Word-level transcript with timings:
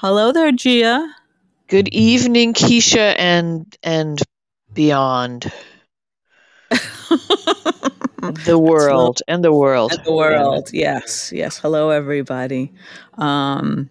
Hello 0.00 0.32
there, 0.32 0.52
Gia. 0.52 1.08
Good 1.68 1.88
evening, 1.88 2.52
Keisha 2.54 3.14
and 3.18 3.76
and 3.82 4.20
beyond. 4.72 5.50
the 8.44 8.58
world 8.60 9.22
and 9.28 9.42
the 9.44 9.52
world. 9.52 9.92
And 9.92 10.04
the 10.04 10.12
world. 10.12 10.70
Yes. 10.72 11.32
Yes. 11.34 11.58
Hello 11.58 11.90
everybody. 11.90 12.72
Um 13.18 13.90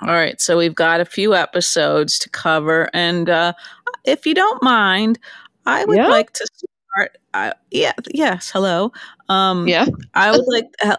all 0.00 0.08
right, 0.08 0.40
so 0.40 0.58
we've 0.58 0.74
got 0.74 1.00
a 1.00 1.04
few 1.04 1.34
episodes 1.34 2.18
to 2.20 2.30
cover 2.30 2.88
and 2.92 3.28
uh 3.30 3.52
if 4.04 4.26
you 4.26 4.34
don't 4.34 4.62
mind, 4.62 5.18
I 5.66 5.84
would 5.84 5.96
Yeah. 5.96 6.08
like 6.08 6.32
to 6.32 6.46
uh, 7.34 7.52
yeah, 7.70 7.92
yes, 8.12 8.50
hello. 8.50 8.92
Um 9.28 9.66
Yeah. 9.68 9.86
I 10.14 10.30
would 10.30 10.46
like 10.46 10.72
I 10.82 10.96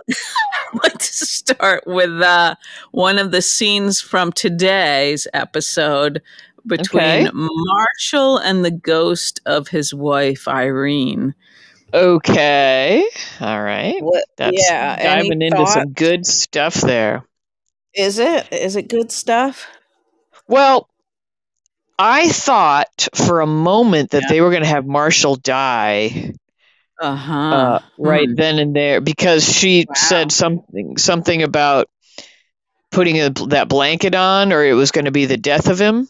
like 0.84 0.98
to 0.98 1.14
start 1.14 1.84
with 1.86 2.22
uh, 2.22 2.56
one 2.92 3.20
of 3.20 3.32
the 3.32 3.42
scenes 3.42 4.02
from 4.02 4.32
today's 4.32 5.28
episode 5.34 6.22
between 6.66 7.28
Okay. 7.28 7.30
Marshall 7.34 8.38
and 8.38 8.64
the 8.64 8.72
ghost 8.72 9.42
of 9.46 9.68
his 9.68 9.94
wife 9.94 10.48
Irene. 10.48 11.36
Okay. 11.94 13.08
All 13.40 13.62
right. 13.62 14.02
What? 14.02 14.26
That's 14.38 14.58
yeah. 14.68 15.02
diving 15.02 15.42
into 15.42 15.58
thought? 15.58 15.70
some 15.70 15.94
good 15.94 16.26
stuff 16.26 16.76
there. 16.76 17.24
Is 17.94 18.18
it? 18.18 18.52
Is 18.52 18.76
it 18.76 18.88
good 18.90 19.12
stuff? 19.12 19.68
Well, 20.48 20.90
I 22.06 22.28
thought 22.30 23.08
for 23.16 23.40
a 23.42 23.48
moment 23.48 24.12
that 24.12 24.24
Yeah. 24.24 24.28
they 24.28 24.42
were 24.42 24.50
going 24.50 24.64
to 24.64 24.68
have 24.70 24.86
Marshall 24.86 25.36
die 25.38 26.34
Uh-huh. 27.00 27.52
uh, 27.52 27.80
right 27.98 28.28
Hmm. 28.28 28.36
then 28.36 28.60
and 28.60 28.76
there 28.76 29.02
because 29.02 29.44
she 29.44 29.86
Wow. 29.88 29.94
said 29.96 30.32
something 30.32 30.98
something 30.98 31.44
about 31.44 31.88
putting 32.92 33.20
a, 33.20 33.30
that 33.48 33.68
blanket 33.70 34.16
on 34.16 34.54
or 34.54 34.64
it 34.64 34.74
was 34.74 34.92
going 34.92 35.06
to 35.06 35.12
be 35.12 35.26
the 35.26 35.38
death 35.38 35.68
of 35.70 35.80
him. 35.80 36.08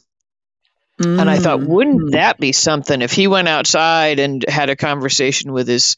And 0.99 1.29
I 1.29 1.37
thought, 1.37 1.61
Mm. 1.61 1.67
wouldn't 1.67 2.01
Hmm. 2.01 2.11
that 2.11 2.39
be 2.39 2.51
something 2.51 3.01
if 3.01 3.11
he 3.11 3.27
went 3.27 3.47
outside 3.47 4.19
and 4.19 4.43
had 4.47 4.69
a 4.69 4.75
conversation 4.75 5.51
with 5.53 5.67
his 5.67 5.95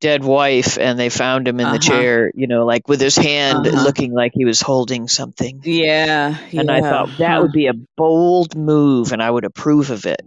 dead 0.00 0.22
wife 0.24 0.78
and 0.78 0.98
they 0.98 1.08
found 1.08 1.48
him 1.48 1.58
in 1.60 1.64
the 1.66 1.70
Uh-huh. 1.70 1.78
chair, 1.78 2.32
you 2.34 2.46
know, 2.46 2.64
like 2.64 2.86
with 2.88 3.00
his 3.00 3.16
hand 3.16 3.66
Uh-huh. 3.66 3.82
looking 3.84 4.12
like 4.12 4.32
he 4.34 4.44
was 4.44 4.60
holding 4.60 5.08
something. 5.08 5.60
Yeah. 5.64 6.36
And 6.52 6.70
I 6.70 6.80
thought 6.80 7.10
that 7.18 7.42
would 7.42 7.52
be 7.52 7.66
a 7.66 7.74
bold 7.96 8.56
move 8.56 9.12
and 9.12 9.22
I 9.22 9.30
would 9.30 9.44
approve 9.44 9.90
of 9.90 10.06
it. 10.06 10.20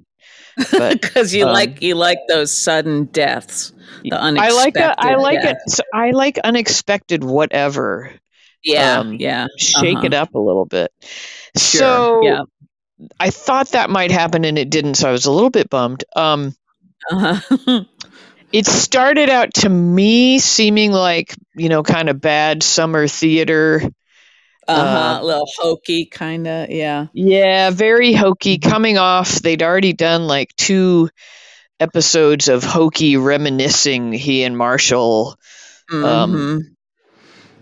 Because 0.58 1.34
you 1.34 1.46
um, 1.48 1.54
like 1.54 1.82
you 1.82 1.96
like 1.96 2.20
those 2.28 2.52
sudden 2.56 3.06
deaths, 3.06 3.72
the 4.04 4.14
I 4.16 4.50
like 4.50 4.76
unexpected. 4.76 4.82
a, 4.82 5.02
I 5.02 5.16
like 5.16 5.40
yeah. 5.44 5.50
it. 5.52 5.58
so 5.70 5.84
I 5.94 6.12
like 6.12 6.38
unexpected 6.44 7.24
whatever. 7.24 8.12
Yeah, 8.64 9.00
um, 9.00 9.14
yeah. 9.14 9.48
Shake 9.58 9.98
Uh-huh. 9.98 10.06
it 10.08 10.14
up 10.14 10.36
a 10.36 10.40
little 10.40 10.66
bit. 10.66 10.92
Sure. 11.58 11.80
So 11.80 12.22
yeah. 12.24 12.42
I 13.20 13.30
thought 13.32 13.70
that 13.70 13.90
might 13.90 14.12
happen 14.12 14.44
and 14.46 14.58
it 14.60 14.70
didn't, 14.70 14.96
so 14.96 15.08
I 15.10 15.12
was 15.12 15.26
a 15.26 15.32
little 15.32 15.50
bit 15.50 15.70
bummed. 15.70 16.04
Um, 16.16 16.54
Uh-huh. 17.10 17.84
it 18.54 18.66
started 18.66 19.30
out 19.30 19.54
to 19.54 19.70
me 19.70 20.40
seeming 20.40 20.92
like 20.92 21.36
you 21.56 21.70
know 21.70 21.84
kind 21.84 22.10
of 22.10 22.20
bad 22.22 22.64
summer 22.64 23.08
theater 23.08 23.82
uh-huh. 24.68 25.18
Uh, 25.18 25.20
A 25.22 25.26
little 25.26 25.50
hokey 25.58 26.06
kind 26.06 26.48
of, 26.48 26.70
yeah. 26.70 27.08
yeah 27.14 27.72
very 27.72 28.14
hokey 28.14 28.58
coming 28.60 28.98
off 28.98 29.34
they'd 29.40 29.64
already 29.64 29.94
done 29.94 30.28
like 30.28 30.56
two 30.56 31.10
episodes 31.80 32.48
of 32.48 32.64
hokey 32.64 33.18
reminiscing 33.18 34.14
he 34.14 34.44
and 34.44 34.58
marshall 34.58 35.36
Um, 35.92 36.04
Mhm. 36.04 36.62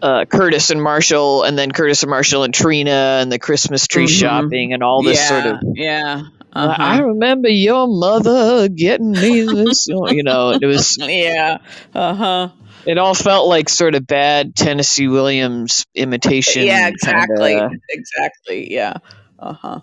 uh, 0.01 0.25
curtis 0.25 0.69
and 0.69 0.81
marshall 0.83 1.43
and 1.43 1.57
then 1.57 1.71
curtis 1.71 2.03
and 2.03 2.09
marshall 2.09 2.43
and 2.43 2.53
trina 2.53 3.19
and 3.21 3.31
the 3.31 3.39
christmas 3.39 3.87
tree 3.87 4.05
Mhm. 4.05 4.19
shopping 4.19 4.73
and 4.73 4.83
all 4.83 5.01
this 5.01 5.25
sort 5.27 5.45
of, 5.45 5.57
yeah, 5.75 6.21
yeah. 6.53 6.75
i 6.79 6.97
Uh-huh. 6.97 6.99
remember 6.99 7.49
your 7.49 7.87
mother 7.87 8.67
getting 8.69 9.19
me 9.19 9.41
this 9.43 9.87
you 9.87 10.23
know 10.23 10.55
it 10.59 10.65
was 10.65 10.97
yeah. 11.07 11.57
Uh-huh. 11.93 12.49
it 12.85 12.97
all 12.97 13.13
felt 13.15 13.47
like 13.47 13.69
sort 13.69 13.95
of 13.95 14.05
bad 14.07 14.55
tennessee 14.55 15.07
williams 15.07 15.85
imitation 15.95 16.67
Yeah, 16.67 16.87
exactly. 16.87 17.63
kinda, 17.63 17.77
Exactly. 17.89 18.71
Yeah. 18.73 18.93
Uh-huh. 19.39 19.81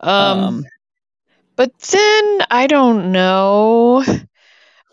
um 0.00 0.52
Um, 0.58 0.64
But 1.56 1.72
then 1.92 2.38
I 2.50 2.66
don't 2.68 3.12
know. 3.12 4.04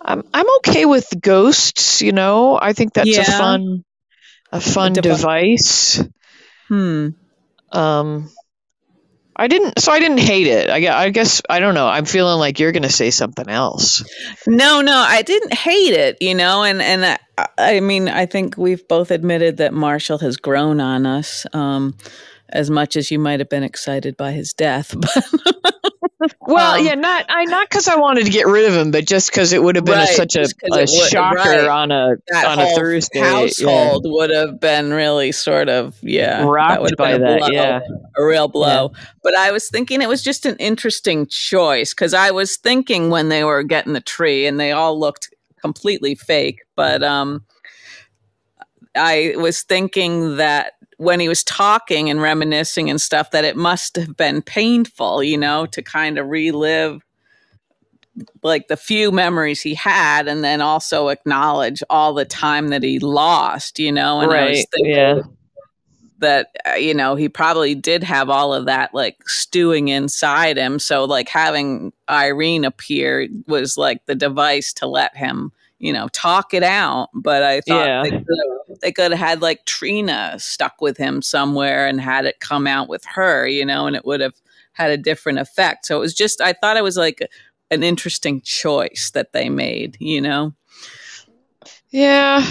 I'm 0.01 0.23
I'm 0.33 0.47
okay 0.57 0.85
with 0.85 1.07
ghosts, 1.21 2.01
you 2.01 2.11
know. 2.11 2.57
I 2.61 2.73
think 2.73 2.93
that's 2.93 3.17
a 3.17 3.23
fun 3.23 3.83
a 4.51 4.59
fun 4.61 4.99
devi- 5.01 5.25
device. 5.39 6.01
hmm. 6.69 7.09
Um 7.71 8.29
I 9.35 9.47
didn't 9.47 9.79
so 9.79 9.91
I 9.91 9.99
didn't 9.99 10.19
hate 10.19 10.47
it. 10.47 10.69
I, 10.69 11.03
I 11.03 11.09
guess 11.09 11.41
I 11.49 11.59
don't 11.59 11.73
know. 11.73 11.87
I'm 11.87 12.05
feeling 12.05 12.39
like 12.39 12.59
you're 12.59 12.71
going 12.71 12.83
to 12.83 12.89
say 12.89 13.11
something 13.11 13.49
else. 13.49 14.03
No, 14.47 14.81
no, 14.81 14.95
I 14.95 15.21
didn't 15.23 15.53
hate 15.53 15.93
it, 15.93 16.17
you 16.21 16.35
know, 16.35 16.63
and 16.63 16.81
and 16.81 17.05
I, 17.37 17.47
I 17.57 17.79
mean, 17.81 18.07
I 18.07 18.25
think 18.25 18.57
we've 18.57 18.87
both 18.87 19.11
admitted 19.11 19.57
that 19.57 19.73
Marshall 19.73 20.19
has 20.19 20.37
grown 20.37 20.79
on 20.79 21.05
us, 21.05 21.45
um, 21.53 21.95
as 22.49 22.69
much 22.69 22.95
as 22.95 23.11
you 23.11 23.19
might 23.19 23.39
have 23.39 23.49
been 23.49 23.63
excited 23.63 24.15
by 24.15 24.31
his 24.31 24.53
death. 24.53 24.95
But 25.61 25.74
Well, 26.41 26.79
Um, 26.79 26.85
yeah, 26.85 26.95
not 26.95 27.25
I 27.29 27.45
not 27.45 27.69
cuz 27.69 27.87
I 27.87 27.95
wanted 27.97 28.25
to 28.25 28.31
get 28.31 28.47
rid 28.47 28.65
of 28.65 28.73
him, 28.73 28.91
but 28.91 29.05
just 29.05 29.31
cuz 29.31 29.53
it 29.53 29.61
would 29.61 29.75
have 29.75 29.85
been 29.85 29.99
a, 29.99 30.07
such 30.07 30.35
a, 30.35 30.41
a 30.41 30.47
would- 30.79 30.89
shocker 30.89 31.37
right. 31.37 31.67
on 31.67 31.91
a 31.91 32.15
that 32.29 32.45
on 32.45 32.59
a 32.59 32.75
Thursday. 32.75 33.19
yeah. 33.19 33.31
household 33.31 34.03
would 34.07 34.29
have 34.31 34.59
been 34.59 34.93
really 34.93 35.31
sort 35.31 35.69
of 35.69 35.95
yeah, 36.01 36.43
Rocked 36.45 36.81
have 36.89 36.97
by 36.97 37.17
that, 37.17 37.39
blow, 37.39 37.47
yeah. 37.49 37.79
a 38.17 38.23
real 38.23 38.47
blow. 38.47 38.91
But 39.23 39.35
I 39.35 39.51
was 39.51 39.69
thinking 39.69 40.01
it 40.01 40.09
was 40.09 40.21
just 40.21 40.45
an 40.45 40.55
interesting 40.57 41.27
choice 41.27 41.93
because 41.93 42.13
I 42.13 42.31
was 42.31 42.57
thinking 42.57 43.09
when 43.09 43.29
they 43.29 43.43
were 43.43 43.63
getting 43.63 43.93
the 43.93 44.01
tree 44.01 44.45
and 44.45 44.59
they 44.59 44.71
all 44.71 44.99
looked 44.99 45.29
completely 45.61 46.15
fake, 46.15 46.59
but 46.75 47.01
um, 47.03 47.43
I 48.95 49.33
was 49.37 49.63
thinking 49.63 50.37
that 50.37 50.73
when 50.97 51.19
he 51.19 51.27
was 51.27 51.43
talking 51.43 52.09
and 52.09 52.21
reminiscing 52.21 52.89
and 52.89 53.01
stuff, 53.01 53.31
that 53.31 53.45
it 53.45 53.55
must 53.55 53.95
have 53.95 54.15
been 54.15 54.41
painful, 54.41 55.23
you 55.23 55.37
know, 55.37 55.65
to 55.67 55.81
kind 55.81 56.17
of 56.17 56.27
relive 56.27 57.01
like 58.43 58.67
the 58.67 58.77
few 58.77 59.11
memories 59.11 59.61
he 59.61 59.73
had 59.73 60.27
and 60.27 60.43
then 60.43 60.61
also 60.61 61.09
acknowledge 61.09 61.83
all 61.89 62.13
the 62.13 62.25
time 62.25 62.69
that 62.69 62.83
he 62.83 62.99
lost, 62.99 63.79
you 63.79 63.91
know, 63.91 64.21
and 64.21 64.31
Right, 64.31 64.65
yeah. 64.77 65.21
that 66.19 66.55
uh, 66.65 66.75
you 66.75 66.93
know 66.93 67.15
he 67.15 67.27
probably 67.27 67.75
did 67.75 68.03
have 68.03 68.29
all 68.29 68.53
of 68.53 68.65
that 68.65 68.93
like 68.93 69.17
stewing 69.27 69.89
inside 69.89 70.57
him 70.57 70.79
so 70.79 71.03
like 71.03 71.27
having 71.27 71.91
irene 72.09 72.63
appear 72.63 73.27
was 73.47 73.77
like 73.77 74.05
the 74.05 74.15
device 74.15 74.71
to 74.71 74.87
let 74.87 75.15
him 75.17 75.51
you 75.85 75.93
know 75.93 76.07
talk 76.09 76.53
it 76.53 76.63
out 76.63 77.09
but 77.13 77.43
i 77.43 77.61
thought 77.61 77.85
Yeah. 77.87 78.01
they, 78.03 78.09
could 78.11 78.19
have, 78.19 78.79
they 78.81 78.91
could 78.91 79.11
have 79.11 79.19
had 79.19 79.41
like 79.41 79.63
trina 79.65 80.35
stuck 80.39 80.81
with 80.81 80.97
him 80.97 81.21
somewhere 81.21 81.87
and 81.87 82.01
had 82.01 82.25
it 82.25 82.39
come 82.39 82.67
out 82.67 82.89
with 82.89 83.05
her 83.05 83.47
you 83.47 83.65
know 83.65 83.85
and 83.87 83.95
it 83.95 84.05
would 84.05 84.21
have 84.21 84.35
had 84.73 84.91
a 84.91 84.97
different 84.97 85.39
effect 85.39 85.85
so 85.85 85.95
it 85.97 85.99
was 85.99 86.13
just 86.13 86.41
i 86.41 86.53
thought 86.53 86.75
it 86.77 86.83
was 86.83 86.97
like 86.97 87.19
an 87.71 87.83
interesting 87.83 88.41
choice 88.41 89.11
that 89.13 89.31
they 89.33 89.49
made 89.49 89.95
you 89.99 90.21
know 90.21 90.53
Yeah, 91.91 92.43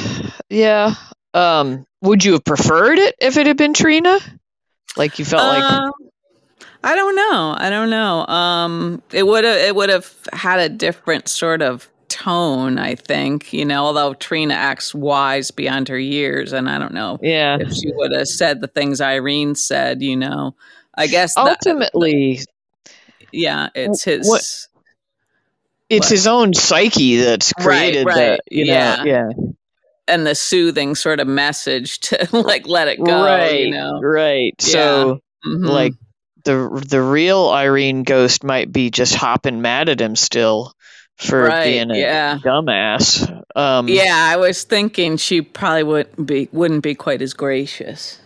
yeah. 0.49 0.95
Um, 1.34 1.87
would 2.01 2.25
you 2.25 2.33
have 2.33 2.45
preferred 2.45 2.99
it 2.99 3.15
if 3.21 3.37
it 3.37 3.47
had 3.47 3.56
been 3.56 3.75
Trina? 3.75 4.19
Like 4.97 5.19
you 5.19 5.25
felt 5.25 5.47
like 5.49 5.62
Um, 5.65 5.93
I 6.83 6.95
don't 6.97 7.16
know. 7.16 7.55
I 7.59 7.69
don't 7.71 7.91
know. 7.91 8.27
Um, 8.27 9.03
it 9.12 9.27
would 9.27 9.45
have 9.45 9.56
it 9.56 9.75
would 9.75 9.91
have 9.91 10.11
had 10.33 10.61
a 10.61 10.69
different 10.69 11.28
sort 11.28 11.61
of 11.62 11.89
tone, 12.14 12.78
I 12.78 12.94
think. 12.94 13.52
You 13.52 13.64
know, 13.64 13.84
although 13.84 14.14
Trina 14.14 14.54
acts 14.54 14.94
wise 14.94 15.50
beyond 15.50 15.88
her 15.88 15.98
years, 15.98 16.52
and 16.52 16.70
I 16.70 16.78
don't 16.78 16.94
know 16.94 17.19
yeah. 17.20 17.58
if 17.60 17.72
she 17.75 17.91
would 17.94 18.12
have 18.12 18.28
said 18.28 18.60
the 18.60 18.69
things 18.69 19.00
Irene 19.00 19.54
said. 19.56 20.00
You 20.02 20.16
know, 20.16 20.54
I 20.94 21.06
guess 21.09 21.34
that, 21.34 21.59
Ultimately, 21.66 22.41
yeah, 23.33 23.68
it's 23.74 24.04
his. 24.04 24.28
what- 24.28 24.68
it's 25.91 26.06
what? 26.06 26.10
his 26.12 26.27
own 26.27 26.54
psyche 26.54 27.16
that's 27.16 27.53
created 27.53 28.06
right, 28.06 28.41
the, 28.48 28.56
you 28.56 28.65
yeah. 28.65 28.97
know, 28.97 29.04
yeah. 29.04 29.30
and 30.09 30.27
the 30.27 30.34
soothing 30.34 30.94
sort 30.94 31.21
of 31.21 31.28
message 31.28 32.00
to 32.00 32.27
like 32.33 32.66
let 32.66 32.89
it 32.89 33.04
go. 33.04 33.22
right, 33.24 33.60
You 33.66 33.71
know, 33.72 34.00
right. 34.00 34.54
So, 34.60 35.21
Mhm. 35.47 35.68
like 35.68 35.92
the 36.44 36.84
the 36.89 37.03
real 37.03 37.50
Irene 37.50 38.03
ghost 38.03 38.44
might 38.44 38.72
be 38.72 38.91
just 38.91 39.15
hopping 39.15 39.60
mad 39.60 39.91
at 39.91 40.00
him 40.00 40.16
still 40.16 40.72
for 41.16 41.45
Right, 41.45 41.65
being 41.65 41.91
a 41.91 41.97
yeah. 41.99 42.39
dumbass. 42.39 43.43
Um, 43.55 43.89
yeah, 43.89 44.28
I 44.33 44.37
was 44.37 44.65
thinking 44.65 45.16
she 45.16 45.43
probably 45.43 45.83
wouldn't 45.84 46.27
be 46.27 46.49
wouldn't 46.53 46.83
be 46.83 46.95
quite 46.95 47.22
as 47.22 47.34
gracious. 47.34 48.19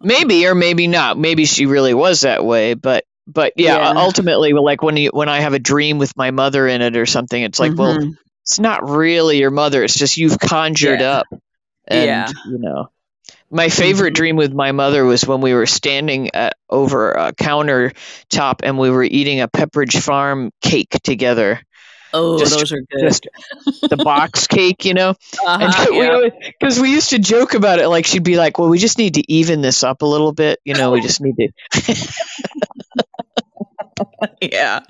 maybe 0.00 0.46
or 0.46 0.54
maybe 0.54 0.86
not. 0.86 1.18
Maybe 1.18 1.44
she 1.44 1.66
really 1.66 1.94
was 1.94 2.20
that 2.22 2.44
way, 2.44 2.74
but 2.74 3.04
but 3.26 3.52
yeah, 3.56 3.76
Yeah. 3.78 3.92
ultimately, 3.96 4.52
like 4.52 4.82
when 4.82 4.96
you 4.96 5.10
when 5.12 5.28
I 5.28 5.40
have 5.40 5.54
a 5.54 5.58
dream 5.58 5.98
with 5.98 6.16
my 6.16 6.30
mother 6.30 6.66
in 6.68 6.82
it 6.82 6.96
or 6.96 7.06
something, 7.06 7.40
it's 7.42 7.58
like, 7.58 7.76
well, 7.76 7.96
Mhm. 7.98 8.16
it's 8.42 8.58
not 8.58 8.88
really 8.88 9.38
your 9.38 9.50
mother. 9.50 9.82
It's 9.84 9.96
just 9.96 10.16
you've 10.16 10.38
conjured 10.38 11.00
Yeah. 11.00 11.18
up, 11.18 11.26
and 11.86 12.06
Yeah. 12.06 12.28
you 12.50 12.58
know, 12.58 12.88
My 13.50 13.68
favorite 13.68 14.12
Mhm. 14.12 14.16
dream 14.16 14.36
with 14.36 14.52
my 14.54 14.72
mother 14.72 15.04
was 15.04 15.26
when 15.26 15.42
we 15.42 15.52
were 15.52 15.66
standing 15.66 16.34
at, 16.34 16.54
over 16.70 17.12
a 17.12 17.32
countertop 17.34 18.60
and 18.62 18.78
we 18.78 18.88
were 18.88 19.04
eating 19.04 19.40
a 19.42 19.48
Pepperidge 19.48 20.00
Farm 20.00 20.50
cake 20.62 20.96
together. 21.02 21.60
Oh, 22.12 22.38
Just- 22.38 22.52
those 22.58 22.72
are 22.72 22.80
good. 22.82 23.00
Just 23.00 23.26
the 23.88 23.96
box 23.96 24.46
cake, 24.48 24.84
you 24.84 24.94
know? 24.94 25.10
Uh-huh, 25.10 25.58
And 25.60 25.90
we 25.90 25.98
yeah. 25.98 26.28
because 26.58 26.78
we 26.78 26.90
used 26.90 27.10
to 27.10 27.18
joke 27.18 27.54
about 27.54 27.78
it, 27.78 27.88
like 27.88 28.06
she'd 28.06 28.22
be 28.24 28.36
like, 28.36 28.58
"Well, 28.58 28.68
we 28.68 28.78
just 28.78 28.98
need 28.98 29.14
to 29.14 29.32
even 29.32 29.60
this 29.62 29.82
up 29.82 30.02
a 30.02 30.06
little 30.06 30.32
bit, 30.32 30.60
you 30.64 30.74
know. 30.74 30.90
We 30.92 31.00
just 31.00 31.20
need 31.20 31.36
to." 31.36 32.12
yeah. 34.42 34.80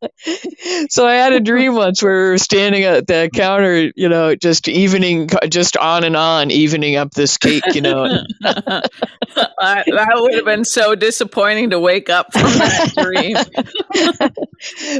so 0.88 1.06
I 1.06 1.14
had 1.14 1.32
a 1.32 1.40
dream 1.40 1.74
once 1.74 2.02
where 2.02 2.24
we 2.24 2.30
were 2.30 2.38
standing 2.38 2.84
at 2.84 3.06
the 3.06 3.30
counter, 3.32 3.90
you 3.96 4.08
know, 4.08 4.34
just 4.34 4.68
evening, 4.68 5.28
just 5.48 5.76
on 5.76 6.04
and 6.04 6.16
on, 6.16 6.50
evening 6.50 6.96
up 6.96 7.12
this 7.12 7.36
cake, 7.38 7.74
you 7.74 7.80
know. 7.80 8.08
that 8.40 10.10
would 10.14 10.34
have 10.34 10.44
been 10.44 10.64
so 10.64 10.94
disappointing 10.94 11.70
to 11.70 11.80
wake 11.80 12.10
up 12.10 12.32
from 12.32 12.42
that 12.42 12.92
dream. 12.96 13.36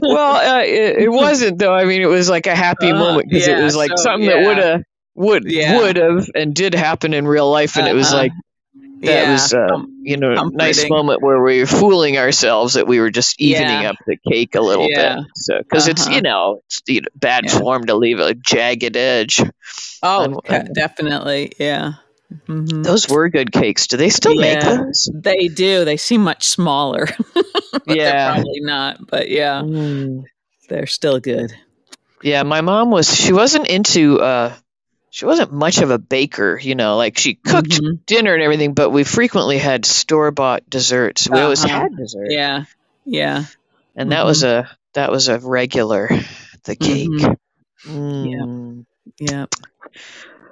well, 0.03 0.59
uh, 0.59 0.63
it, 0.63 1.03
it 1.05 1.09
wasn't 1.11 1.59
though. 1.59 1.75
I 1.75 1.85
mean, 1.85 2.03
it 2.03 2.07
was 2.07 2.29
like 2.29 2.47
a 2.47 2.55
happy 2.55 2.91
Uh, 2.91 2.99
moment 2.99 3.29
because 3.29 3.47
yeah, 3.49 3.61
it 3.61 3.63
was 3.65 3.77
like 3.77 3.93
so, 3.97 3.97
something 3.97 4.29
yeah. 4.29 4.37
that 4.37 4.47
would 4.47 4.59
have 4.59 4.83
would 5.15 5.45
Yeah. 5.51 5.79
would 5.79 5.97
have 5.97 6.29
and 6.35 6.55
did 6.55 6.75
happen 6.75 7.15
in 7.15 7.27
real 7.27 7.51
life, 7.51 7.77
and 7.77 7.87
it 7.89 7.95
was 7.95 8.09
Uh-huh. 8.09 8.17
like 8.23 8.33
that 9.01 9.07
yeah. 9.27 9.33
was 9.33 9.55
um, 9.55 10.01
you 10.03 10.17
know 10.17 10.33
a 10.33 10.51
nice 10.51 10.89
moment 10.89 11.23
where 11.23 11.43
we 11.43 11.61
were 11.61 11.67
fooling 11.67 12.19
ourselves 12.19 12.75
that 12.75 12.87
we 12.87 13.01
were 13.01 13.11
just 13.11 13.41
evening 13.41 13.83
Yeah. 13.83 13.91
up 13.91 13.97
the 14.07 14.17
cake 14.31 14.55
a 14.55 14.61
little 14.61 14.89
Yeah. 14.89 15.17
bit. 15.17 15.25
So 15.37 15.59
because 15.59 15.89
it's 15.89 16.07
Uh-huh. 16.07 16.17
you 16.17 16.23
know 16.23 16.61
it's 16.67 16.83
you 16.87 17.01
know, 17.03 17.09
bad 17.15 17.51
form 17.51 17.87
to 17.87 17.95
leave 17.95 18.19
a 18.21 18.35
jagged 18.35 18.97
edge. 18.97 19.43
oh, 20.03 20.41
definitely. 20.75 21.53
Yeah. 21.59 21.93
Mhm. 22.47 22.85
Those 22.85 23.09
were 23.09 23.29
good 23.31 23.53
cakes. 23.53 23.87
Do 23.87 23.97
they 23.97 24.11
still 24.11 24.35
make 24.35 24.61
those? 24.61 25.09
They 25.15 25.49
do. 25.49 25.85
They 25.87 25.97
seem 25.97 26.23
much 26.23 26.47
smaller. 26.47 27.07
Yeah. 27.87 28.35
probably 28.35 28.61
not. 28.61 29.07
But 29.07 29.31
yeah, 29.31 29.63
Mm. 29.63 30.25
they're 30.69 30.87
still 30.87 31.21
good. 31.21 31.53
Yeah, 32.23 32.43
my 32.43 32.61
mom 32.61 32.91
was 32.91 33.15
she 33.15 33.33
wasn't 33.33 33.67
into 33.69 34.21
uh 34.21 34.53
she 35.19 35.27
wasn't 35.27 35.53
much 35.53 35.79
of 35.79 35.91
a 35.91 35.99
baker, 35.99 36.59
you 36.61 36.75
know, 36.77 36.97
like 36.97 37.19
she 37.19 37.35
cooked 37.35 37.81
Mhm. 37.81 38.07
dinner 38.07 38.35
and 38.35 38.43
everything, 38.43 38.75
but 38.75 38.91
we 38.91 39.05
frequently 39.05 39.59
had 39.59 39.85
store 39.85 40.31
bought 40.31 40.69
desserts. 40.71 41.29
We 41.29 41.41
always 41.41 41.65
Uh-huh. 41.65 41.81
had 41.83 41.97
dessert. 41.97 42.31
Yeah. 42.31 42.65
Yeah. 43.05 43.45
And 43.97 44.13
that 44.13 44.25
was 44.27 44.45
a 44.45 44.71
that 44.95 45.11
was 45.11 45.29
a 45.29 45.39
regular 45.39 46.09
the 46.65 46.77
cake. 46.77 47.09
Mhm. 47.09 47.37
Mm. 47.87 48.85
Yeah. 49.19 49.47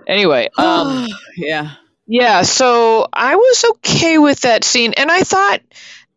Anyway, 0.06 0.48
um 0.58 1.06
yeah. 1.36 1.72
yeah, 2.06 2.42
so 2.42 3.06
I 3.12 3.36
was 3.36 3.64
okay 3.76 4.18
with 4.18 4.40
that 4.42 4.64
scene 4.64 4.94
and 4.96 5.10
I 5.10 5.22
thought 5.22 5.60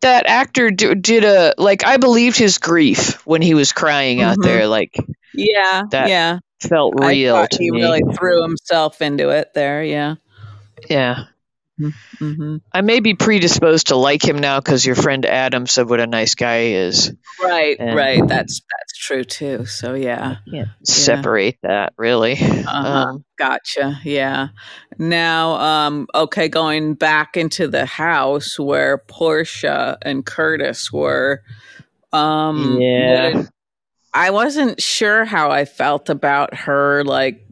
that 0.01 0.27
actor 0.27 0.71
d- 0.71 0.95
did 0.95 1.23
a 1.25 1.53
like 1.57 1.85
I 1.85 1.97
believed 1.97 2.37
his 2.37 2.57
grief 2.57 3.25
when 3.25 3.41
he 3.41 3.53
was 3.53 3.73
crying 3.73 4.21
out 4.21 4.37
Mhm. 4.37 4.43
there 4.43 4.67
like 4.67 4.95
Yeah. 5.33 5.83
That 5.91 6.09
yeah. 6.09 6.39
Felt 6.61 6.93
real 6.99 7.45
he 7.51 7.71
me. 7.71 7.81
really 7.81 8.01
threw 8.15 8.41
himself 8.43 9.01
into 9.01 9.29
it 9.29 9.53
there. 9.53 9.83
Yeah. 9.83 10.15
yeah. 10.89 11.25
hmm 12.19 12.57
I 12.73 12.81
may 12.81 12.99
be 12.99 13.13
predisposed 13.13 13.87
to 13.87 13.95
like 13.95 14.21
him 14.21 14.39
now 14.39 14.59
because 14.59 14.85
your 14.85 14.95
friend 14.95 15.25
Adam 15.25 15.65
said 15.65 15.89
what 15.89 16.01
a 16.01 16.07
nice 16.07 16.35
guy 16.35 16.63
he 16.65 16.73
is. 16.73 17.13
Right. 17.41 17.77
And- 17.79 17.95
right. 17.95 18.21
That's 18.27 18.59
that's 18.59 18.97
true 18.97 19.23
too. 19.23 19.65
So 19.65 19.93
yeah. 19.93 20.37
Can't 20.51 20.67
separate 20.83 21.57
that 21.63 21.93
really. 21.97 22.33
Uh-huh. 22.33 22.87
Um, 23.11 23.25
Gotcha. 23.37 23.97
Yeah. 24.03 24.49
Now, 24.97 25.51
um, 25.53 26.07
okay, 26.13 26.49
going 26.49 26.95
back 26.95 27.37
into 27.37 27.69
the 27.69 27.85
house 27.85 28.59
where 28.59 28.97
Portia 28.97 29.97
and 30.01 30.25
Curtis 30.25 30.91
were. 30.91 31.41
Um, 32.11 32.77
Yeah. 32.81 33.35
would- 33.37 33.47
I 34.13 34.31
wasn't 34.31 34.81
sure 34.81 35.23
how 35.23 35.51
I 35.51 35.65
felt 35.65 36.09
about 36.09 36.55
her, 36.55 37.03
like 37.03 37.45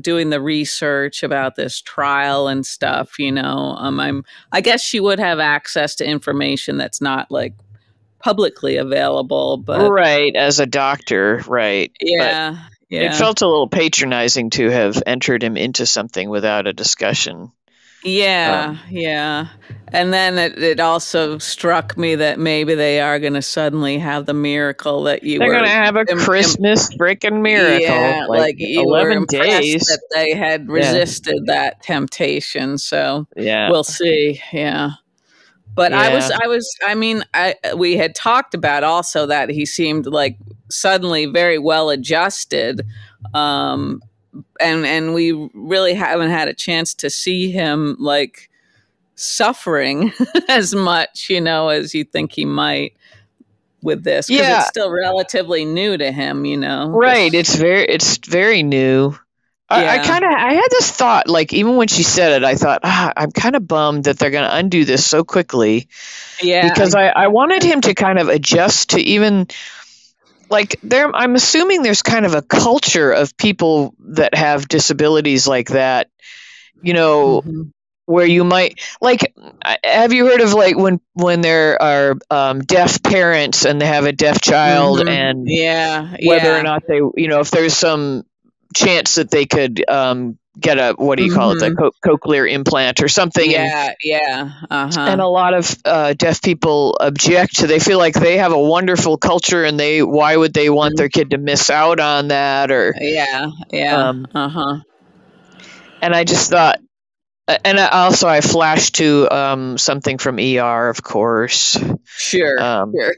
doing 0.00 0.30
the 0.30 0.40
research 0.40 1.22
about 1.22 1.56
this 1.56 1.80
trial 1.80 2.48
and 2.48 2.66
stuff. 2.66 3.18
You 3.18 3.32
know, 3.32 3.74
um, 3.78 3.98
I'm. 3.98 4.24
I 4.50 4.60
guess 4.60 4.82
she 4.82 5.00
would 5.00 5.18
have 5.18 5.38
access 5.38 5.94
to 5.96 6.06
information 6.06 6.76
that's 6.76 7.00
not 7.00 7.30
like 7.30 7.54
publicly 8.22 8.76
available, 8.76 9.56
but 9.56 9.90
right, 9.90 10.34
as 10.36 10.60
a 10.60 10.66
doctor, 10.66 11.42
right. 11.46 11.90
yeah, 12.00 12.58
yeah. 12.88 13.00
It 13.02 13.14
felt 13.14 13.40
a 13.40 13.48
little 13.48 13.68
patronizing 13.68 14.50
to 14.50 14.68
have 14.68 15.02
entered 15.06 15.42
him 15.42 15.56
into 15.56 15.86
something 15.86 16.28
without 16.28 16.66
a 16.66 16.72
discussion. 16.72 17.52
Yeah, 18.04 18.70
Um, 18.70 18.80
yeah. 18.90 19.48
And 19.88 20.12
then 20.12 20.38
it, 20.38 20.60
it 20.62 20.80
also 20.80 21.38
struck 21.38 21.98
me 21.98 22.14
that 22.14 22.38
maybe 22.38 22.74
they 22.74 23.00
are 23.00 23.18
going 23.18 23.34
to 23.34 23.42
suddenly 23.42 23.98
have 23.98 24.24
the 24.26 24.34
miracle 24.34 25.02
that 25.04 25.22
you 25.22 25.38
They're 25.38 25.48
were 25.48 25.54
gonna 25.54 25.68
have 25.68 25.96
a 25.96 26.00
im- 26.00 26.18
im- 26.18 26.18
Christmas 26.18 26.88
freaking 26.94 27.42
miracle. 27.42 27.80
Yeah, 27.80 28.26
like, 28.28 28.56
you 28.58 28.80
eleven 28.82 29.18
impressed 29.18 29.60
days. 29.60 29.86
that 29.86 30.00
they 30.14 30.34
had 30.34 30.68
resisted 30.68 31.46
that 31.46 31.82
temptation. 31.82 32.78
So 32.78 33.26
yeah. 33.36 33.70
we'll 33.70 33.84
see. 33.84 34.40
Yeah. 34.52 34.92
But 35.74 35.94
I 35.94 36.14
was, 36.14 36.30
I 36.30 36.46
was, 36.48 36.68
I 36.86 36.94
mean, 36.94 37.24
I 37.32 37.54
we 37.76 37.96
had 37.96 38.14
talked 38.14 38.52
about 38.54 38.84
also 38.84 39.24
that 39.26 39.48
he 39.48 39.64
seemed 39.64 40.04
like 40.06 40.36
suddenly 40.70 41.24
very 41.26 41.58
well 41.58 41.88
adjusted, 41.88 42.86
um, 43.32 44.02
and 44.60 44.86
and 44.86 45.14
we 45.14 45.32
really 45.54 45.94
haven't 45.94 46.30
had 46.30 46.48
a 46.48 46.54
chance 46.54 46.94
to 46.94 47.10
see 47.10 47.50
him 47.50 47.96
like 47.98 48.48
suffering 49.14 50.12
as 50.48 50.74
much, 50.74 51.28
you 51.30 51.40
know, 51.40 51.68
as 51.68 51.94
you 51.94 52.04
think 52.04 52.32
he 52.32 52.44
might 52.44 52.94
with 53.82 54.04
this. 54.04 54.28
'cause 54.28 54.36
Yeah. 54.38 54.60
it's 54.60 54.68
still 54.68 54.90
relatively 54.90 55.64
new 55.64 55.96
to 55.98 56.12
him, 56.12 56.44
you 56.44 56.56
know. 56.56 56.88
Right. 56.88 57.30
This- 57.32 57.50
It's 57.50 57.56
very 57.56 57.84
it's 57.84 58.16
very 58.18 58.62
new. 58.62 59.18
I, 59.68 59.88
I 59.88 59.98
kind 60.04 60.22
of 60.22 60.30
I 60.30 60.52
had 60.52 60.66
this 60.70 60.90
thought 60.90 61.28
like 61.30 61.54
even 61.54 61.76
when 61.76 61.88
she 61.88 62.02
said 62.02 62.32
it 62.42 62.44
I 62.44 62.56
thought 62.56 62.80
ah, 62.84 63.10
I'm 63.16 63.32
kind 63.32 63.56
of 63.56 63.66
bummed 63.66 64.04
that 64.04 64.18
they're 64.18 64.28
going 64.30 64.44
to 64.44 64.54
undo 64.54 64.84
this 64.84 65.06
so 65.06 65.24
quickly 65.24 65.88
yeah, 66.42 66.68
because 66.68 66.94
I, 66.94 67.08
I 67.08 67.28
wanted 67.28 67.62
him 67.62 67.80
to 67.82 67.94
kind 67.94 68.18
of 68.18 68.28
adjust 68.28 68.90
to 68.90 69.00
even 69.00 69.46
like 70.52 70.78
there 70.82 71.10
I'm 71.14 71.34
assuming 71.36 71.82
there's 71.82 72.02
kind 72.02 72.26
of 72.26 72.34
a 72.34 72.42
culture 72.42 73.12
of 73.12 73.36
people 73.36 73.94
that 74.00 74.34
have 74.34 74.68
disabilities 74.68 75.48
like 75.48 75.70
that 75.70 76.10
you 76.82 76.94
know 76.94 77.42
Mhm. 77.44 77.72
where 78.06 78.26
you 78.26 78.44
might 78.44 78.80
like 79.00 79.34
have 79.84 80.12
you 80.12 80.26
heard 80.26 80.40
of 80.40 80.52
like 80.54 80.76
when 80.76 81.00
when 81.14 81.40
there 81.40 81.80
are 81.82 82.16
um, 82.30 82.60
deaf 82.60 83.02
parents 83.02 83.64
and 83.64 83.80
they 83.80 83.86
have 83.86 84.06
a 84.06 84.12
deaf 84.12 84.40
child 84.40 85.00
Mhm. 85.00 85.08
and 85.08 85.46
yeah, 85.48 86.16
whether 86.24 86.48
yeah. 86.50 86.60
or 86.60 86.62
not 86.62 86.82
they 86.88 86.96
you 87.16 87.28
know 87.28 87.40
if 87.40 87.50
there's 87.50 87.76
some 87.76 88.24
chance 88.74 89.16
that 89.16 89.30
they 89.30 89.46
could 89.46 89.84
um, 89.88 90.38
get 90.60 90.78
a 90.78 90.94
what 90.96 91.16
do 91.18 91.24
you 91.24 91.32
call 91.32 91.52
it 91.52 91.58
the 91.58 91.70
co- 91.70 91.92
cochlear 92.04 92.50
implant 92.50 93.02
or 93.02 93.08
something 93.08 93.54
and, 93.54 93.72
yeah, 93.72 93.92
yeah, 94.02 94.50
uh-huh. 94.70 95.00
and 95.00 95.20
a 95.20 95.26
lot 95.26 95.54
of 95.54 95.76
uh, 95.84 96.12
deaf 96.14 96.42
people 96.42 96.96
object 97.00 97.56
to 97.56 97.66
they 97.66 97.78
feel 97.78 97.98
like 97.98 98.14
they 98.14 98.36
have 98.38 98.52
a 98.52 98.58
wonderful 98.60 99.16
culture 99.16 99.64
and 99.64 99.78
they 99.78 100.02
why 100.02 100.36
would 100.36 100.52
they 100.52 100.68
want 100.70 100.96
their 100.96 101.08
kid 101.08 101.30
to 101.30 101.38
miss 101.38 101.70
out 101.70 102.00
on 102.00 102.28
that 102.28 102.70
or 102.70 102.94
yeah, 103.00 103.48
yeah, 103.70 104.08
um, 104.08 104.26
uh-huh. 104.34 104.80
and 106.00 106.14
i 106.14 106.24
just 106.24 106.50
thought 106.50 106.78
and 107.64 107.78
I 107.80 107.88
also 107.88 108.28
i 108.28 108.40
flashed 108.40 108.96
to 108.96 109.28
um, 109.30 109.78
something 109.78 110.18
from 110.18 110.38
er 110.38 110.88
of 110.88 111.02
course 111.02 111.78
Sure, 112.16 112.60
um, 112.60 112.92
sure. 112.94 113.14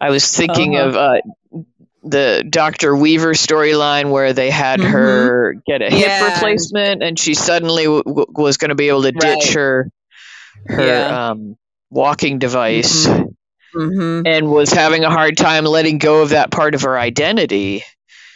I 0.00 0.10
was 0.10 0.26
thinking 0.36 0.76
Uh-huh. 0.76 0.88
of 0.88 0.96
uh, 0.96 1.20
the 2.08 2.44
Dr. 2.48 2.94
Weaver 2.96 3.32
storyline 3.32 4.10
where 4.10 4.32
they 4.32 4.50
had 4.50 4.80
Mhm. 4.80 4.90
her 4.90 5.54
get 5.66 5.82
a 5.82 5.90
hip 5.90 6.06
Yeah. 6.06 6.34
replacement 6.34 7.02
and 7.02 7.18
she 7.18 7.34
suddenly 7.34 7.84
w- 7.84 8.02
w- 8.04 8.26
was 8.34 8.56
going 8.56 8.68
to 8.68 8.74
be 8.74 8.88
able 8.88 9.02
to 9.02 9.12
ditch 9.12 9.22
Right. 9.46 9.54
her 9.54 9.90
her 10.68 10.86
Yeah. 10.86 11.30
um, 11.30 11.56
walking 11.90 12.38
device 12.38 13.06
hmm 13.74 14.22
and 14.24 14.50
was 14.50 14.72
having 14.72 15.04
a 15.04 15.10
hard 15.10 15.36
time 15.36 15.64
letting 15.64 15.98
go 15.98 16.22
of 16.22 16.30
that 16.30 16.50
part 16.50 16.74
of 16.74 16.82
her 16.82 16.98
identity. 16.98 17.84